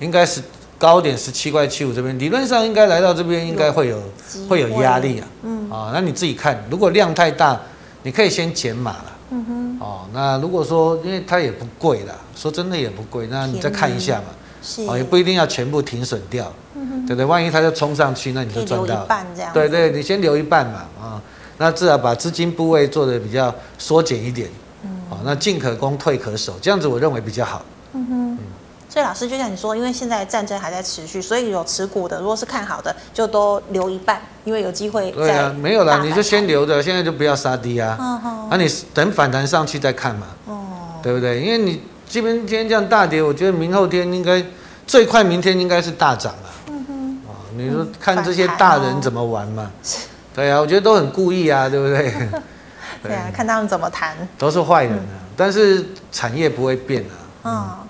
[0.00, 0.42] 应该是。
[0.82, 4.02] 高点十七块七五这边，理论上应该来到这边，应该会有
[4.48, 5.28] 会有压力啊。
[5.44, 7.56] 嗯，啊，那你自己看，如果量太大，
[8.02, 9.12] 你可以先减码了。
[9.30, 9.78] 嗯哼。
[9.78, 14.24] 哦，那如果说，因为它也不贵啦，说真的也不贵，那你再看一下嘛。
[14.60, 14.82] 是。
[14.88, 16.52] 哦，也不一定要全部停损掉。
[16.74, 17.06] 嗯哼。
[17.06, 17.24] 对不对？
[17.24, 18.86] 万一它就冲上去，那你就赚到。
[18.86, 19.52] 留一半这样。
[19.54, 20.80] 对对，你先留一半嘛。
[21.00, 21.22] 啊，
[21.58, 24.50] 那至少把资金部位做的比较缩减一点。
[24.82, 24.90] 嗯。
[25.10, 27.64] 哦，那进可攻，退可守，这样子我认为比较好。
[27.92, 28.38] 嗯哼。
[28.92, 35.10] 所以老师就像你说，因为现在战争还在持续，所以有持股的，如果是看好的，就都留一半，因为有机会。
[35.12, 37.96] 对啊，没有啦，你就先留着，现在就不要杀低啊。
[37.98, 38.48] 嗯哼。
[38.50, 40.26] 那你等反弹上去再看嘛。
[40.44, 41.00] 哦。
[41.02, 41.40] 对不对？
[41.40, 44.44] 因为你今天今天这样大跌，我觉得明后天应该
[44.86, 46.50] 最快明天应该是大涨了。
[46.68, 47.18] 嗯哼。
[47.26, 49.70] 啊，你说看这些大人怎么玩嘛？
[50.34, 52.14] 对啊，我觉得都很故意啊，对不对？
[53.02, 54.14] 对啊，看他们怎么谈。
[54.36, 57.16] 都是坏人啊，但是产业不会变啊。
[57.44, 57.81] 嗯。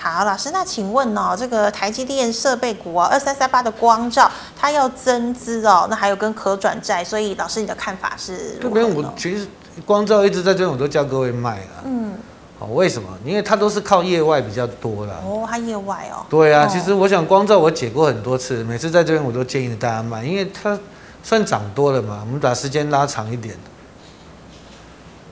[0.00, 8.58] 好，老师，那请问哦，这个台积电设备股啊，二三三八的光照，它要增资哦，那还有跟可转债，所以老师你的看法是？
[8.62, 9.46] 这边我其实
[9.84, 11.82] 光照一直在这边，我都叫各位卖了。
[11.84, 12.14] 嗯。
[12.58, 13.08] 哦，为什么？
[13.24, 15.14] 因为它都是靠业外比较多啦。
[15.24, 16.24] 哦，它业外哦。
[16.28, 20.78] 对啊，其实我想光照我解过很多次，每次在这边我都建议大家买，因为它
[21.22, 22.18] 算涨多了嘛。
[22.20, 23.54] 我们把时间拉长一点，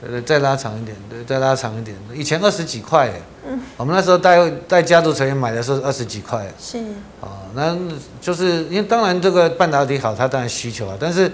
[0.01, 1.97] 对对，再拉长一点，对，再拉长一点。
[2.15, 3.13] 以前二十几块，
[3.47, 6.47] 嗯，我们那时候带带家族成员买的时候二十几块。
[6.59, 6.79] 是。
[7.21, 7.77] 哦，那
[8.21, 11.31] 就是因为当然这个半导体好，它当然需求啊，但是。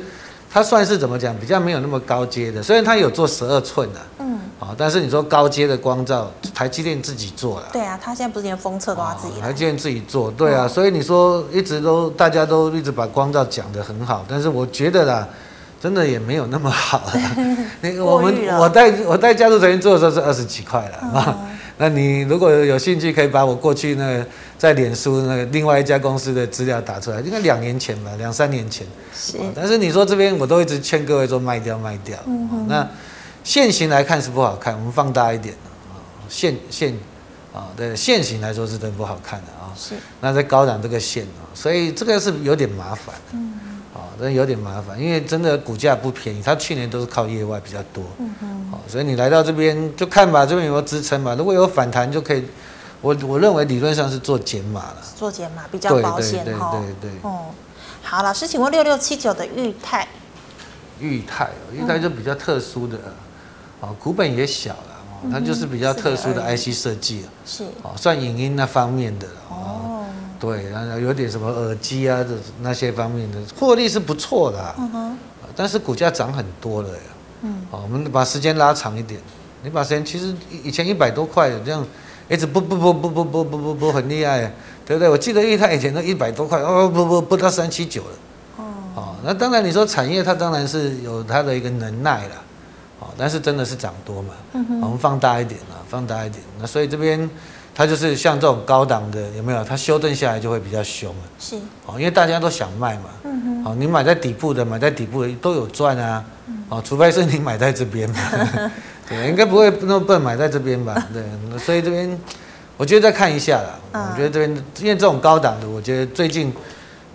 [0.56, 7.66] 它算是怎么讲，比较没有那么高阶的，虽然它有做十二寸的，嗯，啊，但是你说高阶的光照，台积电自己做了。
[7.72, 9.40] 对啊，它现在不是连封测都要自己。
[9.40, 15.28] 台积电自己做，对啊，所以你说一直都大家都一直把光照讲得很好，但是我觉得啦，
[15.84, 17.12] 真的也没有那么好了。
[17.82, 21.38] 那个我们我带我带家族成员做的时候是二十几块了啊。
[21.76, 28.86] 那你如果有兴趣，可以把我过去那个在脸书那个另外一家公司的资料打出来，应该两年前吧，两三年前。
[29.14, 29.36] 是。
[29.54, 32.16] 但是你说这边我都一直劝各位说卖掉卖掉。
[32.66, 32.88] 那
[33.42, 35.54] 线型来看是不好看，我们放大一点
[35.92, 36.94] 啊，线线
[37.52, 39.68] 啊，对，线型来说是真不好看的啊。
[39.76, 39.96] 是。
[40.22, 43.14] 那在高档这个线啊，所以这个是有点麻烦。
[43.32, 43.53] 嗯。
[44.18, 51.34] 真的有点麻烦，因为真的股价不便宜，它去年都是靠业外比较多，嗯哼，好，所以你来到这边就看吧，这边有没有支撑嘛？
[51.34, 52.44] 如果有反弹就可以，
[53.00, 56.70] 我我认为理论上是做减码了，做减码比较保险哈。
[56.72, 57.46] 对对对，对，对，哦，
[58.02, 60.06] 好，老师，请问六六七九的裕泰，
[61.00, 62.96] 裕泰，裕泰就比较特殊的，
[63.80, 70.04] 啊，股本也小了，哦，它就是比较特殊的 IC 设计，是，哦，算影音那方面的，哦。
[70.44, 75.18] 对，然后有点什么耳机啊，这那些方面的获利是不错的，啊，嗯哼，
[75.56, 77.04] 但是股价涨很多了呀。
[77.40, 79.18] 嗯，好，我们把时间拉长一点，
[79.62, 81.82] 你把时间其实以前一百多块这样，
[82.28, 84.52] 一直不不不不不不不不不很厉害，
[84.84, 85.08] 对不对？
[85.08, 88.64] 我记得裕泰以前都一百多块，哦不不不到三七九了。
[88.96, 92.34] 哦，那当然你说产业它当然是有它的一个能耐了，
[93.00, 94.34] 哦，但是真的是涨多嘛。
[94.52, 96.42] 嗯哼，我们放大一点啊，放大一点。
[96.60, 97.30] 那所以这边。
[97.74, 99.64] 它就是像这种高档的，有没有？
[99.64, 101.22] 它修正下来就会比较凶了。
[101.40, 101.56] 是。
[101.86, 103.10] 哦，因为大家都想卖嘛。
[103.24, 103.64] 嗯哼。
[103.64, 106.24] 哦，你买在底部的，买在底部的都有赚啊。
[106.68, 108.16] 哦，除非是你买在这边嘛。
[109.08, 110.94] 对，应该不会那么笨买在这边吧？
[111.12, 111.58] 对。
[111.58, 112.16] 所以这边，
[112.76, 113.78] 我觉得再看一下啦。
[113.92, 116.52] 我觉得这边，因为这种高档的，我觉得最近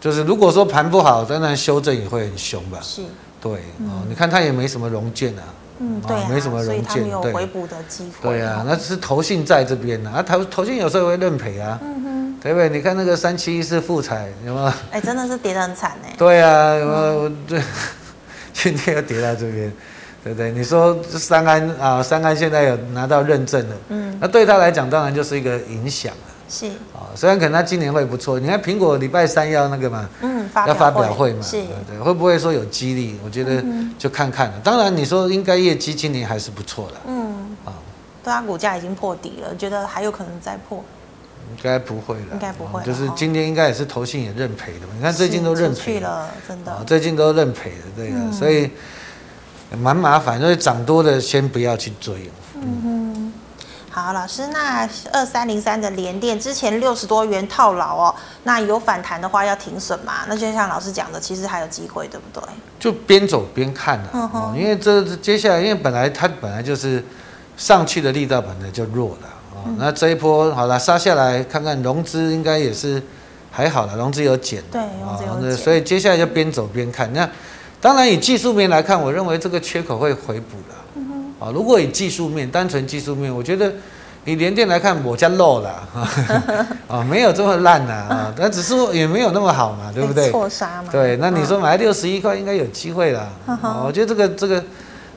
[0.02, 2.80] 就是如果说盘不好，当然修正也会很凶吧。
[2.82, 3.02] 是。
[3.40, 3.54] 对。
[3.88, 5.44] 哦，你看它也没什么融券啊。
[5.80, 8.30] 嗯，对、啊，没什么融券，有回补的机会。
[8.30, 12.70] 对啊，那是投信在这边呢，啊，投投信有时候会认赔啊，嗯哼，对不对？
[12.70, 14.72] 你看那个三七一是富彩有没有？
[14.92, 16.14] 哎，真的是跌得很惨哎。
[16.18, 17.30] 对啊，有没有？
[17.48, 17.62] 对，
[18.54, 19.72] 今天又跌到这边，
[20.24, 20.52] 对不对？
[20.52, 26.14] 你说三安啊，三安现在有拿到认证了，嗯，那对他来讲当然就是一个影响。
[26.50, 33.18] 是啊，虽然可能它今年会不错，你看苹果礼拜三要那个嘛，嗯，要发表会嘛，是，对，对，会不会说有激励？
[33.24, 33.64] 我觉得
[33.98, 34.60] 就看看了。
[34.64, 37.74] 当然你说应该业绩今年还是不错的，嗯，啊，
[38.24, 40.84] 对啊，股价已经破底了，觉得还有可能再破？
[41.52, 44.94] 应该不会了，应该不会，就是今天应该也是投信也认赔的嘛。
[44.96, 48.70] 你看最近都认赔了，真的，最近都认赔了，对啊，所以
[49.78, 52.99] 蛮麻烦，所以涨多的先不要去追，嗯哼。
[53.92, 60.26] 好，老师，那二三零三的联电之前六十多元套牢哦，那有反弹的话要停损嘛？
[60.28, 62.48] 那就像老师讲的，其实还有机会，对不对？
[62.80, 67.04] 就边走边看了，因为这接下来，因为本来它本来就是
[67.58, 73.02] 上去的力道本来就弱了啊，嗯、那这一波好了杀下来，看看融资应该也是
[73.50, 77.12] 还好了，融资有减，对，融资有减，所以接下来就边走边看。
[77.12, 77.28] 那
[77.82, 80.76] 当然以技术面来看，我认为这个缺口会回补了。
[81.40, 83.72] 啊，如果以技术面，单纯技术面，我觉得
[84.26, 85.70] 以联电来看，我家漏了
[86.88, 90.30] 啊， 没有这么烂呐啊，但只是也没有那么好嘛，对不对？
[90.32, 90.90] 错杀嘛。
[90.92, 94.64] 对，那你说买六十一块应该有机会了 啊，我觉得这个这个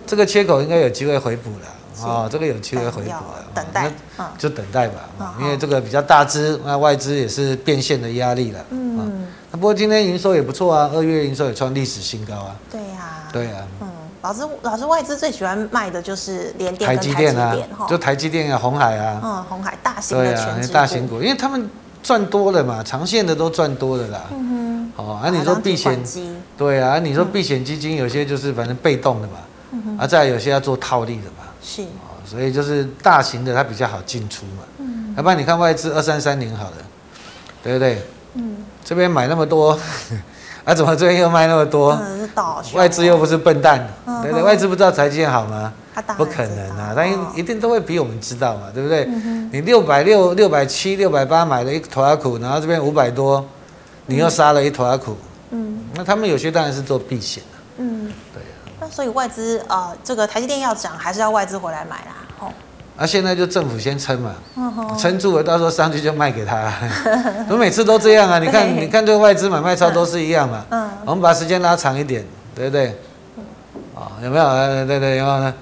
[0.06, 1.66] 这个缺口应该有机会回补了
[2.04, 3.90] 哦，这个有机会回补了，等待，
[4.38, 13.88] 就等待吧，因为这个比较大支，那外资也是变现的压力了，嗯，那不过今天营收也不错啊，二月营收也创历史新高啊，对呀，对呀，嗯。
[14.22, 17.56] 老师，老师，外资最喜欢卖的就是联电、台积电啊，
[17.88, 21.68] 就台积电啊，红海啊，嗯，红海大型的权值股，大型股，因为他们
[22.04, 24.20] 赚多了嘛，长线的都赚多了啦。
[24.30, 26.00] 嗯哼，哦，啊，你说避险，
[26.56, 29.34] 对啊，你说避险基金有些就是反正被动的嘛，
[29.72, 36.76] 嗯哼，啊，再有些要做套利的嘛，是，哦，所以就是大型的它比较好进出嘛，嗯，要不然你看外资二三三零好了，
[37.60, 38.00] 对不对？
[38.34, 39.76] 嗯，这边买那么多。
[40.64, 41.98] 啊，怎么最近又卖那么多？
[42.74, 43.86] 外资又不是笨蛋，
[44.22, 44.42] 对不对？
[44.42, 45.72] 外资不知道台积电好吗？
[46.16, 49.04] 不可能啊，他一定都会比我们知道嘛，对不对？
[49.50, 53.44] 你六百六、六百七、六百八买了一坨阿苦，然后这边五百多，
[54.06, 55.16] 你又杀了一坨阿苦，
[55.50, 58.42] 嗯，那他们有些当然是做避险的，嗯，对。
[58.80, 62.14] 那所以外资啊，这个台积电要涨，还是要外资回来买啦？
[62.96, 64.34] 哦，啊，现在就政府先撑嘛，
[64.98, 66.72] 撑住了，到时候上去就卖给他。
[67.48, 70.64] 我每次都这样啊，你看，你看这个外资买卖超都是一样嘛。
[70.70, 72.24] 嗯，我们把时间拉长一点，
[72.54, 72.88] 对不对？
[73.94, 74.44] 啊，有没有？
[74.44, 75.54] 对对对，有没有呢？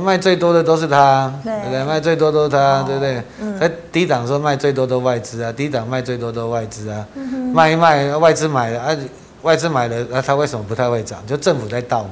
[0.00, 1.84] 卖最多的都是他，对不对？
[1.84, 3.22] 卖最多都是他，对不对？
[3.60, 7.06] 在低档时候卖最多都外资啊，低档卖最多都外资啊。
[7.52, 8.96] 卖一卖，外资买了啊，
[9.42, 11.18] 外资买了啊，他为什么不太会涨？
[11.26, 12.10] 就政府在倒嘛。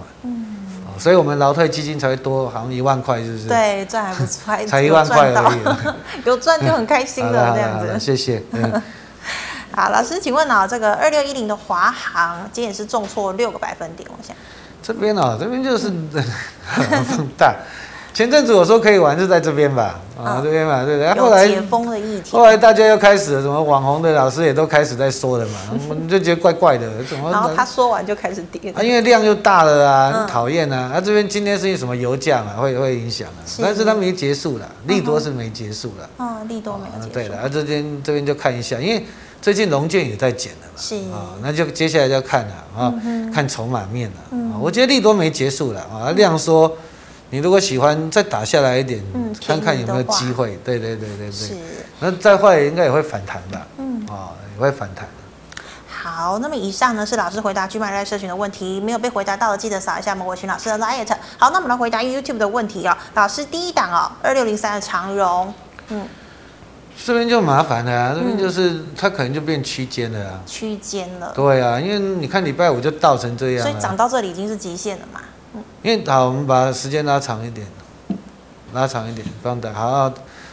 [1.01, 3.49] 所以我们劳退基金才会多，好像一万块，是不是？
[3.49, 5.59] 对，赚还不错，才一万块而已。
[6.29, 7.99] 有赚就很开心了，这样子。
[7.99, 8.43] 谢谢。
[9.73, 14.37] 好，老师，请问啊，这个二六一零的华航今天也是重挫六个百分点，我想。
[14.83, 15.91] 这边啊，这边就是
[16.69, 17.55] 放大。
[18.13, 21.15] 前阵子我说可以玩是在这边吧，啊这边嘛，对不对？
[21.21, 25.53] 后来解封的疫情，后来大家又开始了，什么网红的老师也都开始在说了嘛，
[25.89, 27.31] 我们就觉得怪怪的，怎么？
[27.31, 28.73] 然后他说完就开始跌。
[28.73, 30.93] 啊，因为量又大了啊，讨厌啊！
[30.97, 33.41] 啊，这边今天是什么油价嘛，会会影响啊？
[33.63, 36.11] 但是它没结束了，利多是没结束了。
[36.25, 37.15] 啊，利多没有结束。
[37.15, 39.07] 对了，啊这边这边就看一下，因为
[39.41, 42.93] 最近龙券也在减了嘛，是啊，那就接下来就要看了啊，
[43.33, 44.37] 看筹码面了。
[44.61, 46.77] 我觉得利多没结束了啊，量说。
[47.31, 50.59] 你如果喜欢再打下来一点，嗯、看看有没有机会。
[50.65, 51.33] 对对对对对。
[51.33, 51.55] 是。
[52.01, 53.67] 那再坏应该也会反弹吧？
[53.79, 54.05] 嗯。
[54.09, 55.07] 啊、哦，也会反弹。
[55.89, 61.07] 好，那么以上呢是老师回答 GMoney Live 社群的问题，没有被回答到的记得扫一下魔鬼群老师的 Light。
[61.37, 62.97] 好，那我们来回答 YouTube 的问题哦。
[63.15, 65.53] 老师第一档哦，二六零三的长荣，
[65.89, 66.09] 嗯，
[67.05, 70.41] 这边就麻烦了啊，这边就是它可能就变区间了啊。
[70.47, 71.33] 区间了。
[71.35, 75.21] 对啊，因为你看礼拜五就倒成这样，所以涨到这里已经是极限了嘛。
[75.83, 77.67] 因为好，我们把时间拉长一点，
[78.73, 79.73] 拉长一点，放大。
[79.73, 80.13] 好，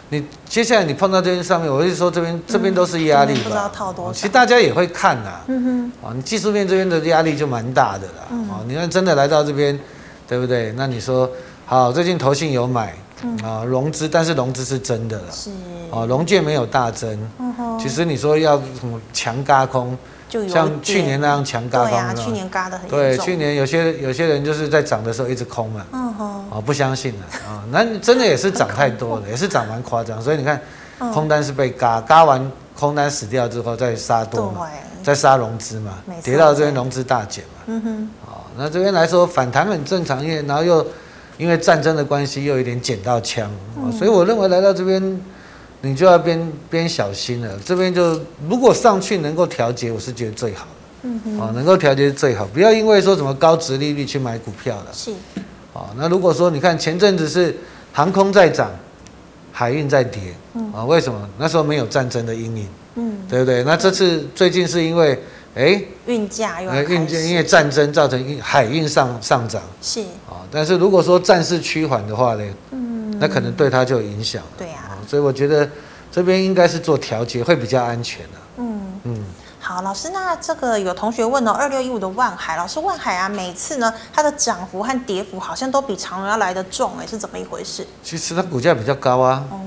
[0.10, 3.42] 你接下来你碰到这边上面，我就说这边、嗯、这边都是压力吧？
[3.44, 4.14] 不知道套多少。
[4.14, 5.42] 其实大家也会看呐。
[5.48, 6.08] 嗯哼。
[6.08, 8.28] 啊，你技术面这边的压力就蛮大的啦。
[8.32, 8.48] 嗯。
[8.68, 9.78] 你看真的来到这边，
[10.28, 10.72] 对不对？
[10.78, 11.30] 那你说
[11.66, 12.96] 好，最近投信有买
[13.44, 15.32] 啊，融资，但是融资是真的了。
[15.32, 15.52] 是。
[15.92, 17.20] 啊，融券没有大增。
[17.40, 17.78] 嗯。
[17.78, 19.98] 其实你说要什么强轧空？
[20.50, 23.00] 像去年那样强轧，对啊，去年嘎的很严重。
[23.00, 27.26] 对，去年有些有些人就是在涨的时候一直空嘛，嗯哼，哦，不相信了。
[27.48, 30.62] 啊，那真的也是涨太多了，也是涨蛮夸张，所以你看，
[31.14, 34.68] 空单是被嘎，嘎完空单死掉之后再杀多嘛，
[35.02, 40.86] 再杀融资嘛，跌到这边融资大减嘛，嗯哼，哦，那这边来说反弹很正常，因为然后又
[41.38, 43.50] 因为战争的关系又有点捡到枪，
[43.98, 45.22] 所以我认为来到这边。
[45.88, 47.58] 你就要边边小心了。
[47.64, 48.20] 这边就
[48.50, 50.72] 如果上去能够调节，我是觉得最好的。
[51.04, 51.40] 嗯哼。
[51.40, 54.88] 哦，能够调节是最好，不要因为说什么高值利率去买股票了。
[54.92, 55.12] 是。
[55.72, 57.56] 哦，那如果说你看前阵子是
[57.94, 58.70] 航空在涨，
[59.54, 60.22] 海运在跌。
[60.56, 60.74] 嗯。
[60.74, 61.30] 啊，为什么？
[61.38, 62.68] 那时候没有战争的阴影。
[62.96, 63.18] 嗯。
[63.30, 63.64] 对不对？
[63.64, 65.18] 那这次最近是因为，
[65.56, 66.74] 哎，运价又。
[66.84, 69.62] 运价因为战争造成运海运上上涨。
[69.82, 70.02] 是。
[70.28, 72.44] 啊，但是如果说战事趋缓的话呢？
[72.72, 72.87] 嗯。
[73.20, 74.42] 那可能对它就有影响。
[74.58, 74.76] 对呀。
[75.08, 75.70] 所以我觉得
[76.12, 78.40] 这边应该是做调节会比较安全的。
[78.58, 79.24] 嗯嗯，
[79.60, 87.86] 好，老师，那这个有同学问哦，二六一五的万海，老师万海啊，每次呢它的涨幅和跌幅好像都比长荣要来得重，哎，是怎么一回事？
[88.04, 89.46] 其实它股价比较高啊。
[89.52, 89.58] 哦。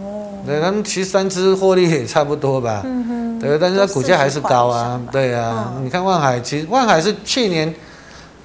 [0.45, 2.83] 对，他们其实三只获利也差不多吧。
[2.85, 3.39] 嗯哼。
[3.39, 5.01] 对，但是它股价还是高啊。
[5.13, 7.75] 对啊，你看万海，其实万海是去年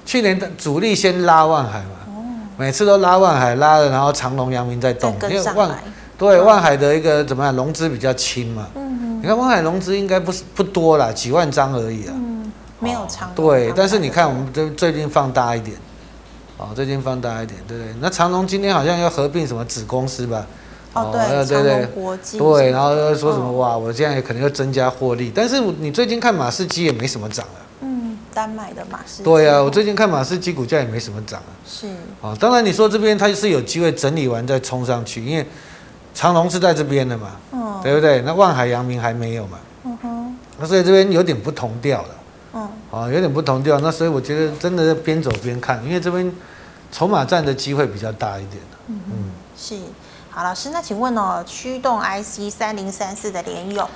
[0.04, 2.05] 去年的主力先拉万海嘛。
[2.56, 2.58] 哦。
[2.58, 5.70] 每次都拉万海拉了，然后长隆、阳明在动，因为万。
[6.18, 7.54] 对，万海的一个怎么样？
[7.54, 8.66] 融资比较轻嘛。
[8.74, 9.20] 嗯哼。
[9.22, 12.14] 你看万海融资应该不是不多啦，几万张而已啊。
[12.14, 12.50] 嗯。
[12.78, 13.30] 没有长。
[13.34, 15.76] 对，但是你看我们这最近放大一点，
[16.56, 17.92] 哦，最近放大一点，对不对？
[18.00, 20.46] 那长隆今天好像要合并什么子公司吧？
[20.94, 21.86] 哦，对对对。
[21.86, 22.38] 国际。
[22.38, 27.60] 对，然后又说什么哇，我现在可能要增加获利，但是你最近看马士基也没什么涨了。
[27.82, 27.95] 嗯，
[28.36, 29.22] 丹麦的马士基。
[29.22, 31.50] 对啊，我最近看马士基股价也没什么涨啊。
[31.66, 31.88] 是。
[32.20, 35.46] 哦，当然你说这边它是有机会整理完再冲上去，因为。
[36.18, 38.22] 长隆是在这边的嘛，嗯，对不对？
[38.22, 42.08] 那万海、阳明还没有嘛，嗯哼，那所以这边有点不同调了，
[42.54, 43.78] 嗯，啊，有点不同调。
[43.80, 46.32] 那所以我觉得真的边走边看，因为这边
[46.90, 49.24] 筹码战的机会比较大一点嗯，嗯
[49.58, 49.76] 是。
[50.30, 53.86] 好，老师，那请问哦，驱动 IC 三零三四的联咏，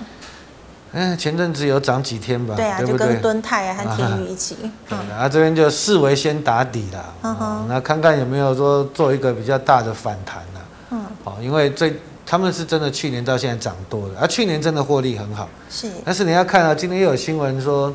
[0.93, 2.55] 嗯，前阵子有涨几天吧？
[2.57, 4.57] 对啊，对对就跟敦泰啊和天宇一起，
[4.89, 10.61] 啊这边就视为先打底了，嗯哼，那看看有没有说做一个比较大的反弹呢？
[10.91, 11.95] 嗯，好，因为最。
[12.27, 15.49] 他们是真的去年到现在涨多了，啊、去年真的获利很好。
[15.69, 17.93] 是，但是你要看啊，今天又有新闻说，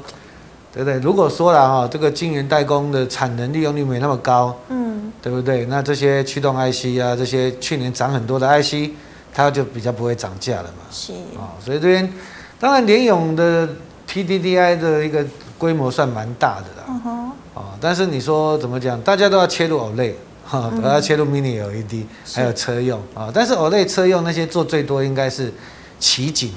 [0.74, 1.00] 对不对？
[1.00, 5.66] 如果说了哈，这个晶圆代工的产能利用率没那么高，嗯，对不对？
[5.68, 8.92] 那这些驱动 IC 啊，这些去年涨很多的 IC，
[9.34, 10.84] 它就比较不会涨价了嘛。
[10.92, 12.12] 是啊，所以这边
[12.60, 13.68] 当然联咏的
[14.08, 15.26] TDDI 的一个
[15.58, 16.86] 规模算蛮大的啦。
[16.88, 17.32] 嗯哼。
[17.54, 19.02] 啊，但是你说怎么讲？
[19.02, 20.14] 大家都要切入 OLED。
[20.48, 23.32] 哈，都要切入 Mini LED，还有车用啊。
[23.34, 25.52] 但是 OLED 车用那些做最多应该是
[26.00, 26.54] 奇景。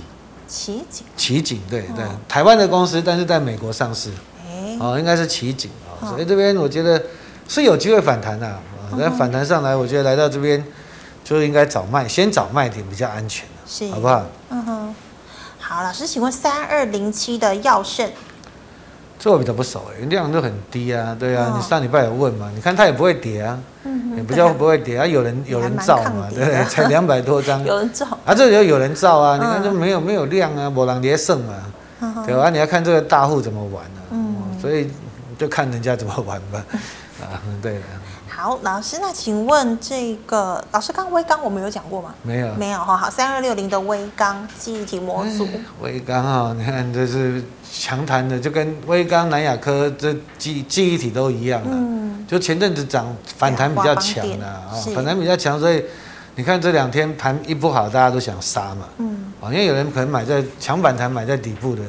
[0.47, 1.07] 奇景。
[1.17, 4.11] 奇景，对对，台湾的公司，但是在美国上市。
[4.79, 7.03] 哦，应该是奇景啊，所以这边我觉得
[7.49, 8.61] 是有机会反弹的啊。
[8.99, 10.63] 那反弹上来，我觉得来到这边
[11.25, 14.27] 就应该找卖，先找卖点比较安全，是好不好？
[15.83, 18.09] 老师，请问三二零七的耀盛，
[19.19, 22.51] 这我比较不熟哎，量都很低啊，对啊，你上礼拜有问嘛？
[22.55, 23.59] 你看它也不会跌啊，
[24.17, 26.65] 也不叫不会跌啊，有人有人造嘛，对不对？
[26.65, 32.51] 才两百多张， 有人造啊，这就有人造啊，你看这没有没有量啊，没人跌胜嘛，对吧？
[32.51, 34.01] 你要看这个大户怎么玩呢？
[34.11, 34.91] 嗯，所以
[35.39, 36.65] 就看人家怎么玩吧，
[37.23, 37.81] 啊，对。
[38.41, 42.15] 好，老师，那请问这个老师，刚刚威刚我们有讲过吗？
[42.23, 42.97] 没有，没有哈。
[42.97, 45.45] 好，三二六零的威刚记忆体模组，
[45.83, 55.83] 威刚哈，你看这是强弹的，就跟威刚、南亚科这记记忆体都一样的，嗯，就前阵子涨反弹比较强的啊，反弹比较强，所以
[56.37, 61.83] 你看这两天盘一不好，大家都想杀嘛，嗯，啊，因为有人可能买在强反弹买在底部的，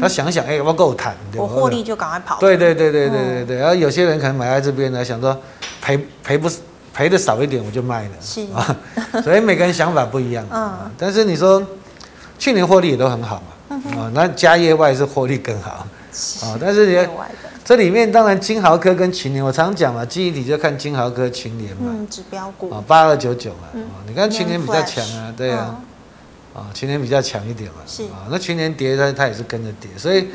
[0.00, 5.38] 他想想，哎，我够弹，我获利就赶快跑，对对对对对对对，然后有些人可能买在这边呢，想说。
[5.80, 6.50] 赔赔不
[6.92, 8.76] 赔的少一点我就卖了，是啊，
[9.22, 11.64] 所以每个人想法不一样，嗯，但是你说
[12.38, 15.86] 去年获利也都很好嘛，啊，那家业外是获利更好，
[16.42, 17.08] 啊，但是也
[17.64, 23.68] 这里面当然金豪科跟群联，我常讲嘛，记忆体就看金豪科、群联嘛，嗯，指标股啊，八二九九嘛，
[24.06, 25.80] 你看群联比较强啊，对啊，
[26.52, 30.26] 啊，群联比较强一点嘛，是啊，那群联跌它它也是跟着跌，所以。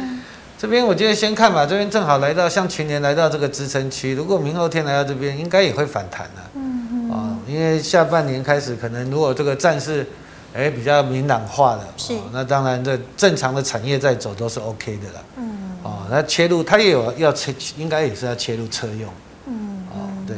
[0.57, 6.41] 这边我觉得先看吧，这边正好来到像去年来到这个支撑区，如果明后天来到这边，应该也会反弹的。
[6.53, 7.11] 嗯嗯。
[7.11, 10.07] 啊，因为下半年开始，可能如果这个战事，
[10.53, 12.13] 哎比较明朗化了，是。
[12.31, 15.23] 那当然这正常的产业在走都是 OK 的了。
[15.37, 15.77] 嗯。
[15.83, 19.11] 哦，那切入它也有要切，应该也是要切入车用。
[19.47, 19.85] 嗯。
[19.91, 20.37] 哦，对。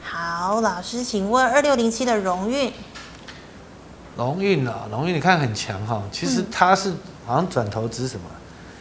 [0.00, 2.72] 好，老师，请问二六零七的荣运。
[4.16, 6.92] 荣运啊，荣运你看很强哈，其实它是
[7.26, 8.22] 好像转投资什么？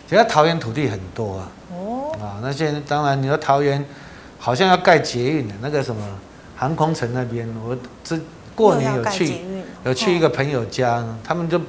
[0.10, 3.86] 其实桃园土地很多啊，哦，啊，那现在当然你说桃园
[4.39, 6.01] 好像要盖捷运的，那个什么
[6.55, 8.20] 航空城那边，我这
[8.55, 9.39] 过年有去，
[9.84, 11.62] 有去一个朋友家，他们就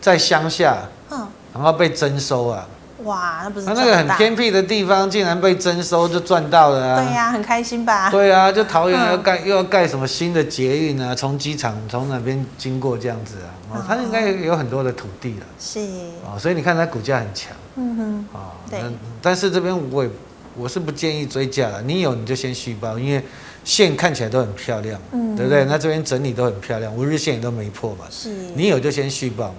[0.00, 0.78] 在乡下，
[1.10, 2.66] 嗯，然后被征收啊。
[3.04, 6.96] 哇，那不是他那个很偏僻的地方，竟然被征收就赚到了啊！
[6.96, 8.10] 对呀、啊，很开心吧？
[8.10, 13.36] 对啊，就桃园要盖、嗯、又要盖什么新的捷运啊，从机场从哪边经过这样子
[13.70, 15.46] 啊，哦，他应该有很多的土地了。
[15.58, 15.80] 是
[16.24, 17.52] 哦，所以你看它股价很强。
[17.76, 18.26] 嗯哼。
[18.32, 18.38] 哦，
[18.70, 18.80] 对。
[19.20, 20.10] 但是这边我也
[20.56, 23.24] 我是不建议追价了，你有你就先续报，因为
[23.64, 25.64] 线看起来都很漂亮，嗯，对不对？
[25.64, 28.04] 那这边整理都很漂亮，五日线也都没破嘛。
[28.10, 28.30] 是。
[28.54, 29.54] 你有就先续报嘛。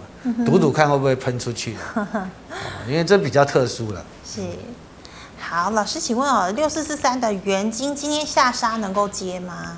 [0.46, 1.76] 赌赌看会不会喷出去，
[2.88, 4.06] 因为这比较特殊了。
[4.26, 4.40] 是，
[5.38, 9.76] 好，老师，请问哦，六四四三的原金今天下杀能够接吗？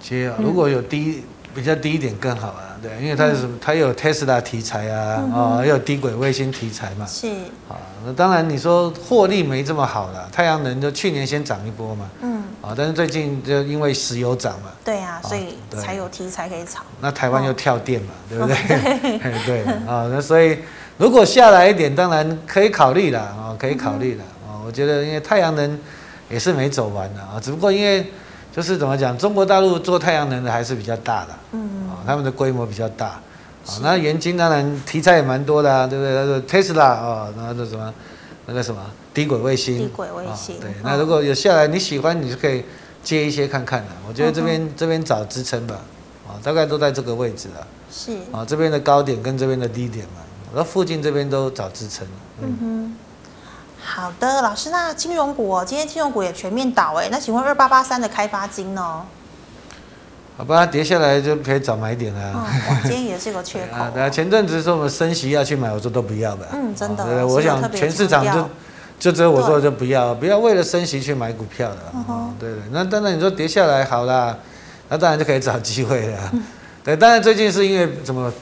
[0.00, 1.22] 接啊，如果有低
[1.54, 7.06] 比较低一点更好啊，对，因为它是它有 Tesla 题材啊，啊，也有低轨卫星题材嘛。
[7.06, 7.28] 是。
[7.68, 12.10] 啊，那当然你说获利没这么好了，太阳能就去年先涨一波嘛。
[12.22, 12.35] 嗯。
[12.62, 16.82] 啊，但是最近就因为石油涨嘛，对啊，所以才有题材可以炒。
[17.00, 18.56] 那台湾又跳电嘛，对不对？
[19.46, 20.58] 对 啊，那所以
[20.98, 24.60] 如果下来一点，当然可以考虑了啊，可以考虑了啊。
[24.66, 25.78] 我觉得因为太阳能
[26.28, 28.10] 也是没走完的啊，只不过因为
[28.54, 33.22] 就是怎么讲，中国大陆做太阳能的还是比较大的，嗯，啊，他们的规模比较大啊。
[33.82, 36.14] 那元晶当然题材也蛮多的啊，对不对？
[36.14, 37.92] 他说特斯拉啊，然后那什么
[38.46, 38.80] 那个什么。
[39.12, 42.62] 低轨卫星，低轨卫星，对，那如果有下来你喜欢，你就可以
[43.02, 43.88] 接一些看看的。
[44.06, 45.80] 我觉得这边这边找支撑吧，
[46.28, 47.66] 啊，大概都在这个位置了。
[47.90, 50.20] 是啊，这边的高点跟这边的低点嘛，
[50.52, 52.06] 我说附近这边都找支撑。
[52.42, 52.96] 嗯哼，
[53.82, 59.06] 好的，老师，那金融股哦，今天金融股也全面倒哎，那请问二八八三的开发金呢？
[60.36, 62.46] 好吧，跌下来就可以找买点了。
[62.82, 63.76] 今天也是个缺口。
[63.98, 66.46] 啊，前阵子说我们升息要去买，我说都不要吧。
[66.52, 67.04] 嗯，真的。
[67.04, 68.48] 对，我想全市场就。
[68.98, 71.76] 就只有我说就不要，不要为了升息去买股票的。
[72.08, 74.34] 哦，对对，那当然你说跌下来好啦，
[74.88, 76.32] 那当然就可以找机会了。
[76.82, 78.32] 对，当然最近是因为什么，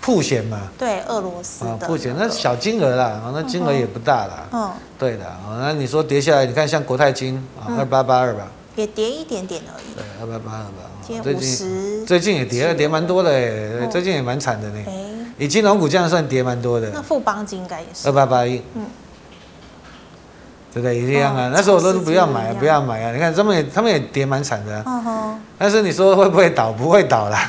[0.00, 0.68] 曝险嘛。
[0.78, 1.76] 对，俄罗斯的。
[1.78, 4.46] 曝险那小金额啦，那金额也不大啦。
[4.52, 4.70] 嗯。
[4.96, 5.24] 对的，
[5.60, 8.46] 那你说跌下来，你看像国泰金啊，二八八二吧。
[8.76, 9.94] 也跌一点点而已。
[9.96, 10.88] 对，二八八二吧。
[11.22, 14.78] 最近最近也跌了，跌蛮多的哎，最近也蛮惨的呢。
[15.38, 16.90] 以金融股这样算跌蛮多的。
[16.92, 18.08] 那富邦金应该也是。
[18.08, 18.60] 二八八一。
[18.74, 18.84] 嗯。
[20.70, 20.96] 对不对？
[20.98, 21.50] 也一样啊。
[21.52, 23.12] 那时候我都不要买，不要买啊！
[23.12, 25.38] 你看他们也，他们也跌蛮惨的啊。
[25.56, 26.70] 但是你说会不会倒？
[26.70, 27.48] 不会倒啦，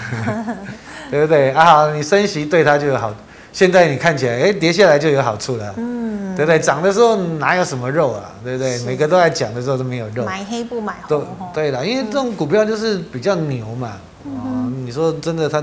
[1.11, 1.51] 对不对？
[1.51, 3.13] 啊，好，你升息对它就有好。
[3.51, 5.73] 现在你看起来，哎，跌下来就有好处了。
[5.77, 5.98] 嗯。
[6.39, 6.57] 对不对？
[6.57, 8.31] 涨的时候哪有什么肉啊？
[8.41, 8.79] 对不对？
[8.85, 10.23] 每个都在讲的时候都没有肉。
[10.23, 11.21] 买黑不买红。
[11.53, 13.97] 对了，因为这种股票就是比较牛嘛。
[14.23, 15.61] 哦，你说真的，它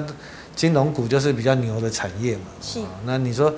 [0.55, 2.43] 金融股就是比较牛的产业嘛。
[2.61, 2.81] 是。
[3.07, 3.51] 那你说，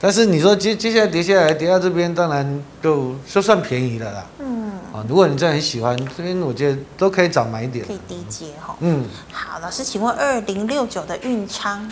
[0.00, 4.26] 但是你说接接下来跌下来跌到这边，当然就就算便宜了啦。
[4.38, 4.72] 嗯。
[4.94, 7.84] 啊，如果你真的很喜欢这边，我觉得都可以找买点。
[7.84, 8.74] 可以低接哈。
[8.80, 9.04] 嗯。
[9.30, 11.86] 好，老师，请问二零六九的运昌。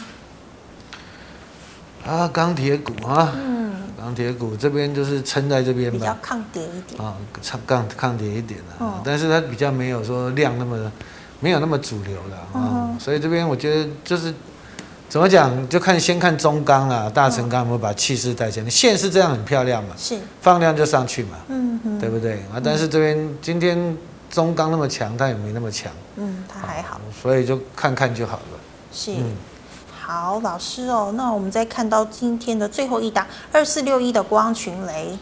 [2.07, 3.33] 啊，钢铁股啊。
[3.35, 3.71] 嗯。
[3.99, 5.99] 钢铁股这边就是撑在这边吧。
[5.99, 7.03] 比较抗跌一点。
[7.03, 8.85] 啊，抗抗抗跌一点的。
[8.85, 9.01] 哦。
[9.05, 10.91] 但是它比较没有说量那么。
[11.43, 14.31] 没有那么主流了啊，嗯、所以这边我觉得就是
[15.09, 18.69] 怎么讲，就看先看中钢啦，大成钢有没有把气势带起来。
[18.69, 22.61] 线是这样很漂亮嘛，是放量就上去嘛，嗯哼对不对啊？
[22.63, 23.97] 但是这边今天
[24.29, 28.59] 中钢那么强，它也没那么强，嗯，它还好，所以就看看就好了。
[28.93, 29.33] 是，嗯、
[30.11, 35.17] 好，老师哦，那我们再看到今天的最后一档二四六一的光群雷，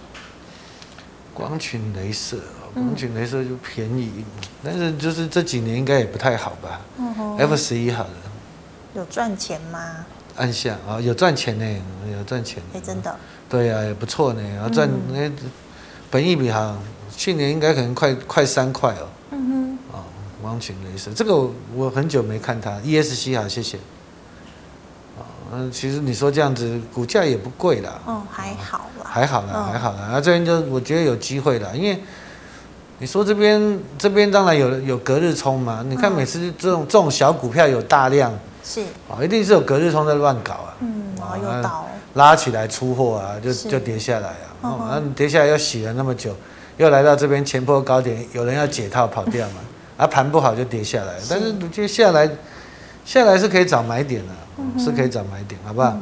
[1.35, 2.39] 光群雷射。
[2.73, 4.25] 光群镭射就便宜，
[4.65, 6.81] 但是就是这几年应该也不太好吧。
[6.97, 7.37] 嗯哼。
[7.37, 8.11] F 十一好了。
[8.95, 10.07] 有赚钱吗？
[10.37, 12.63] 按下啊，有赚钱呢，有赚钱。
[12.73, 13.15] 哎，真的。
[13.47, 15.31] 对呀，也不错呢，然后赚那
[16.11, 16.75] 本益比好，
[17.15, 19.09] 去年应该可能快快三块哦。
[19.33, 19.79] 嗯哼。
[19.93, 20.05] 哦，
[20.41, 23.79] 光群镭射这个我我很久没看它，ESC 好，谢谢。
[25.53, 27.99] 嗯，其实你说这样子，股价也不贵啦。
[28.07, 29.05] 哦，还好啦。
[29.05, 30.09] 还好啦，还好啦。
[30.13, 31.99] 那这边就我觉得有机会了，因为。
[33.01, 35.85] 你说这边这边当然有有隔日冲嘛？
[35.89, 40.75] 你看每次这种这种小股票有大量，是啊，一定是有隔日冲在乱搞啊。
[40.81, 44.31] 嗯，然后又倒，拉起来出货啊，就就跌下来
[44.63, 44.69] 啊。
[44.69, 46.35] 啊，跌下来又洗了那么久，
[46.77, 49.61] 又来到这边前坡高点，有人要解套跑掉嘛？
[49.99, 52.29] 啊，盘不好就跌下来，但是接下来
[53.05, 54.33] 下来是可以找买点的，
[54.79, 55.97] 是可以找买点，好不好？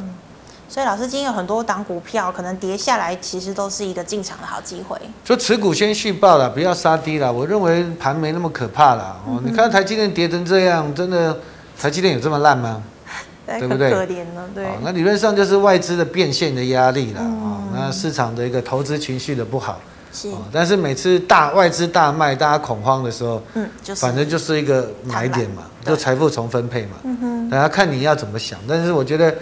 [0.68, 4.98] 所以老师今天有很多档股票可能跌下来，其实都是一个进场的好机会。
[5.24, 7.32] 就持股先续报了，不要杀低了。
[7.32, 9.16] 我认为盘没那么可怕了。
[9.26, 11.38] 哦、嗯，你看台积电跌成这样，真的
[11.78, 12.82] 台积电有这么烂吗？
[13.46, 13.92] 对，对不对？
[13.92, 14.66] 可怜了，对。
[14.82, 19.80] 那理论上就是外资的变现的压力了啊、嗯哦，那市场的一个投资情绪的不好。
[20.12, 20.38] 是、哦。
[20.52, 26.96] 但是每次大外资大卖，大家恐慌的时候，嗯，就是反正就是一个买点嘛，就财富重分配嘛。
[27.04, 27.50] 嗯哼。
[27.50, 29.34] 大家看你要怎么想，但是我觉得。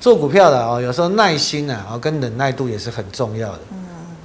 [0.00, 3.58] 做股票的哦，有时候耐心啊，哦，跟忍耐度也是很重要的。
[3.72, 3.78] 嗯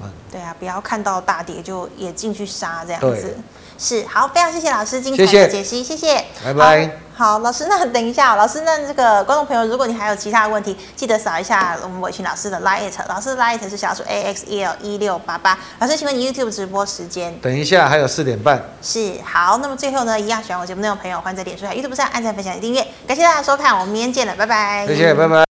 [0.03, 3.35] 嗯，对啊，不要看到大跌就也进去杀这样子。
[3.77, 6.89] 对是，好，非常谢谢老师精彩的解析，谢谢，拜拜。
[7.15, 15.55] 好，老师，那等一下，老师，那这个观众朋友，如果你还有其他的问题，记得扫一下我们伟群老师的 Lite，老师的 Line 是小数 A X E L 一六八八。
[15.77, 17.37] 老师，请问你 YouTube 直播时间？
[17.39, 18.59] 等一下，还有四点半。
[18.81, 24.87] 是，好，那么最后呢，一样喜欢我节目内容朋友，欢迎在脸书、YouTube 上按赞、分享、订阅，感谢大家收看，我们明天见了，拜拜。
[24.87, 25.52] 谢谢，拜拜。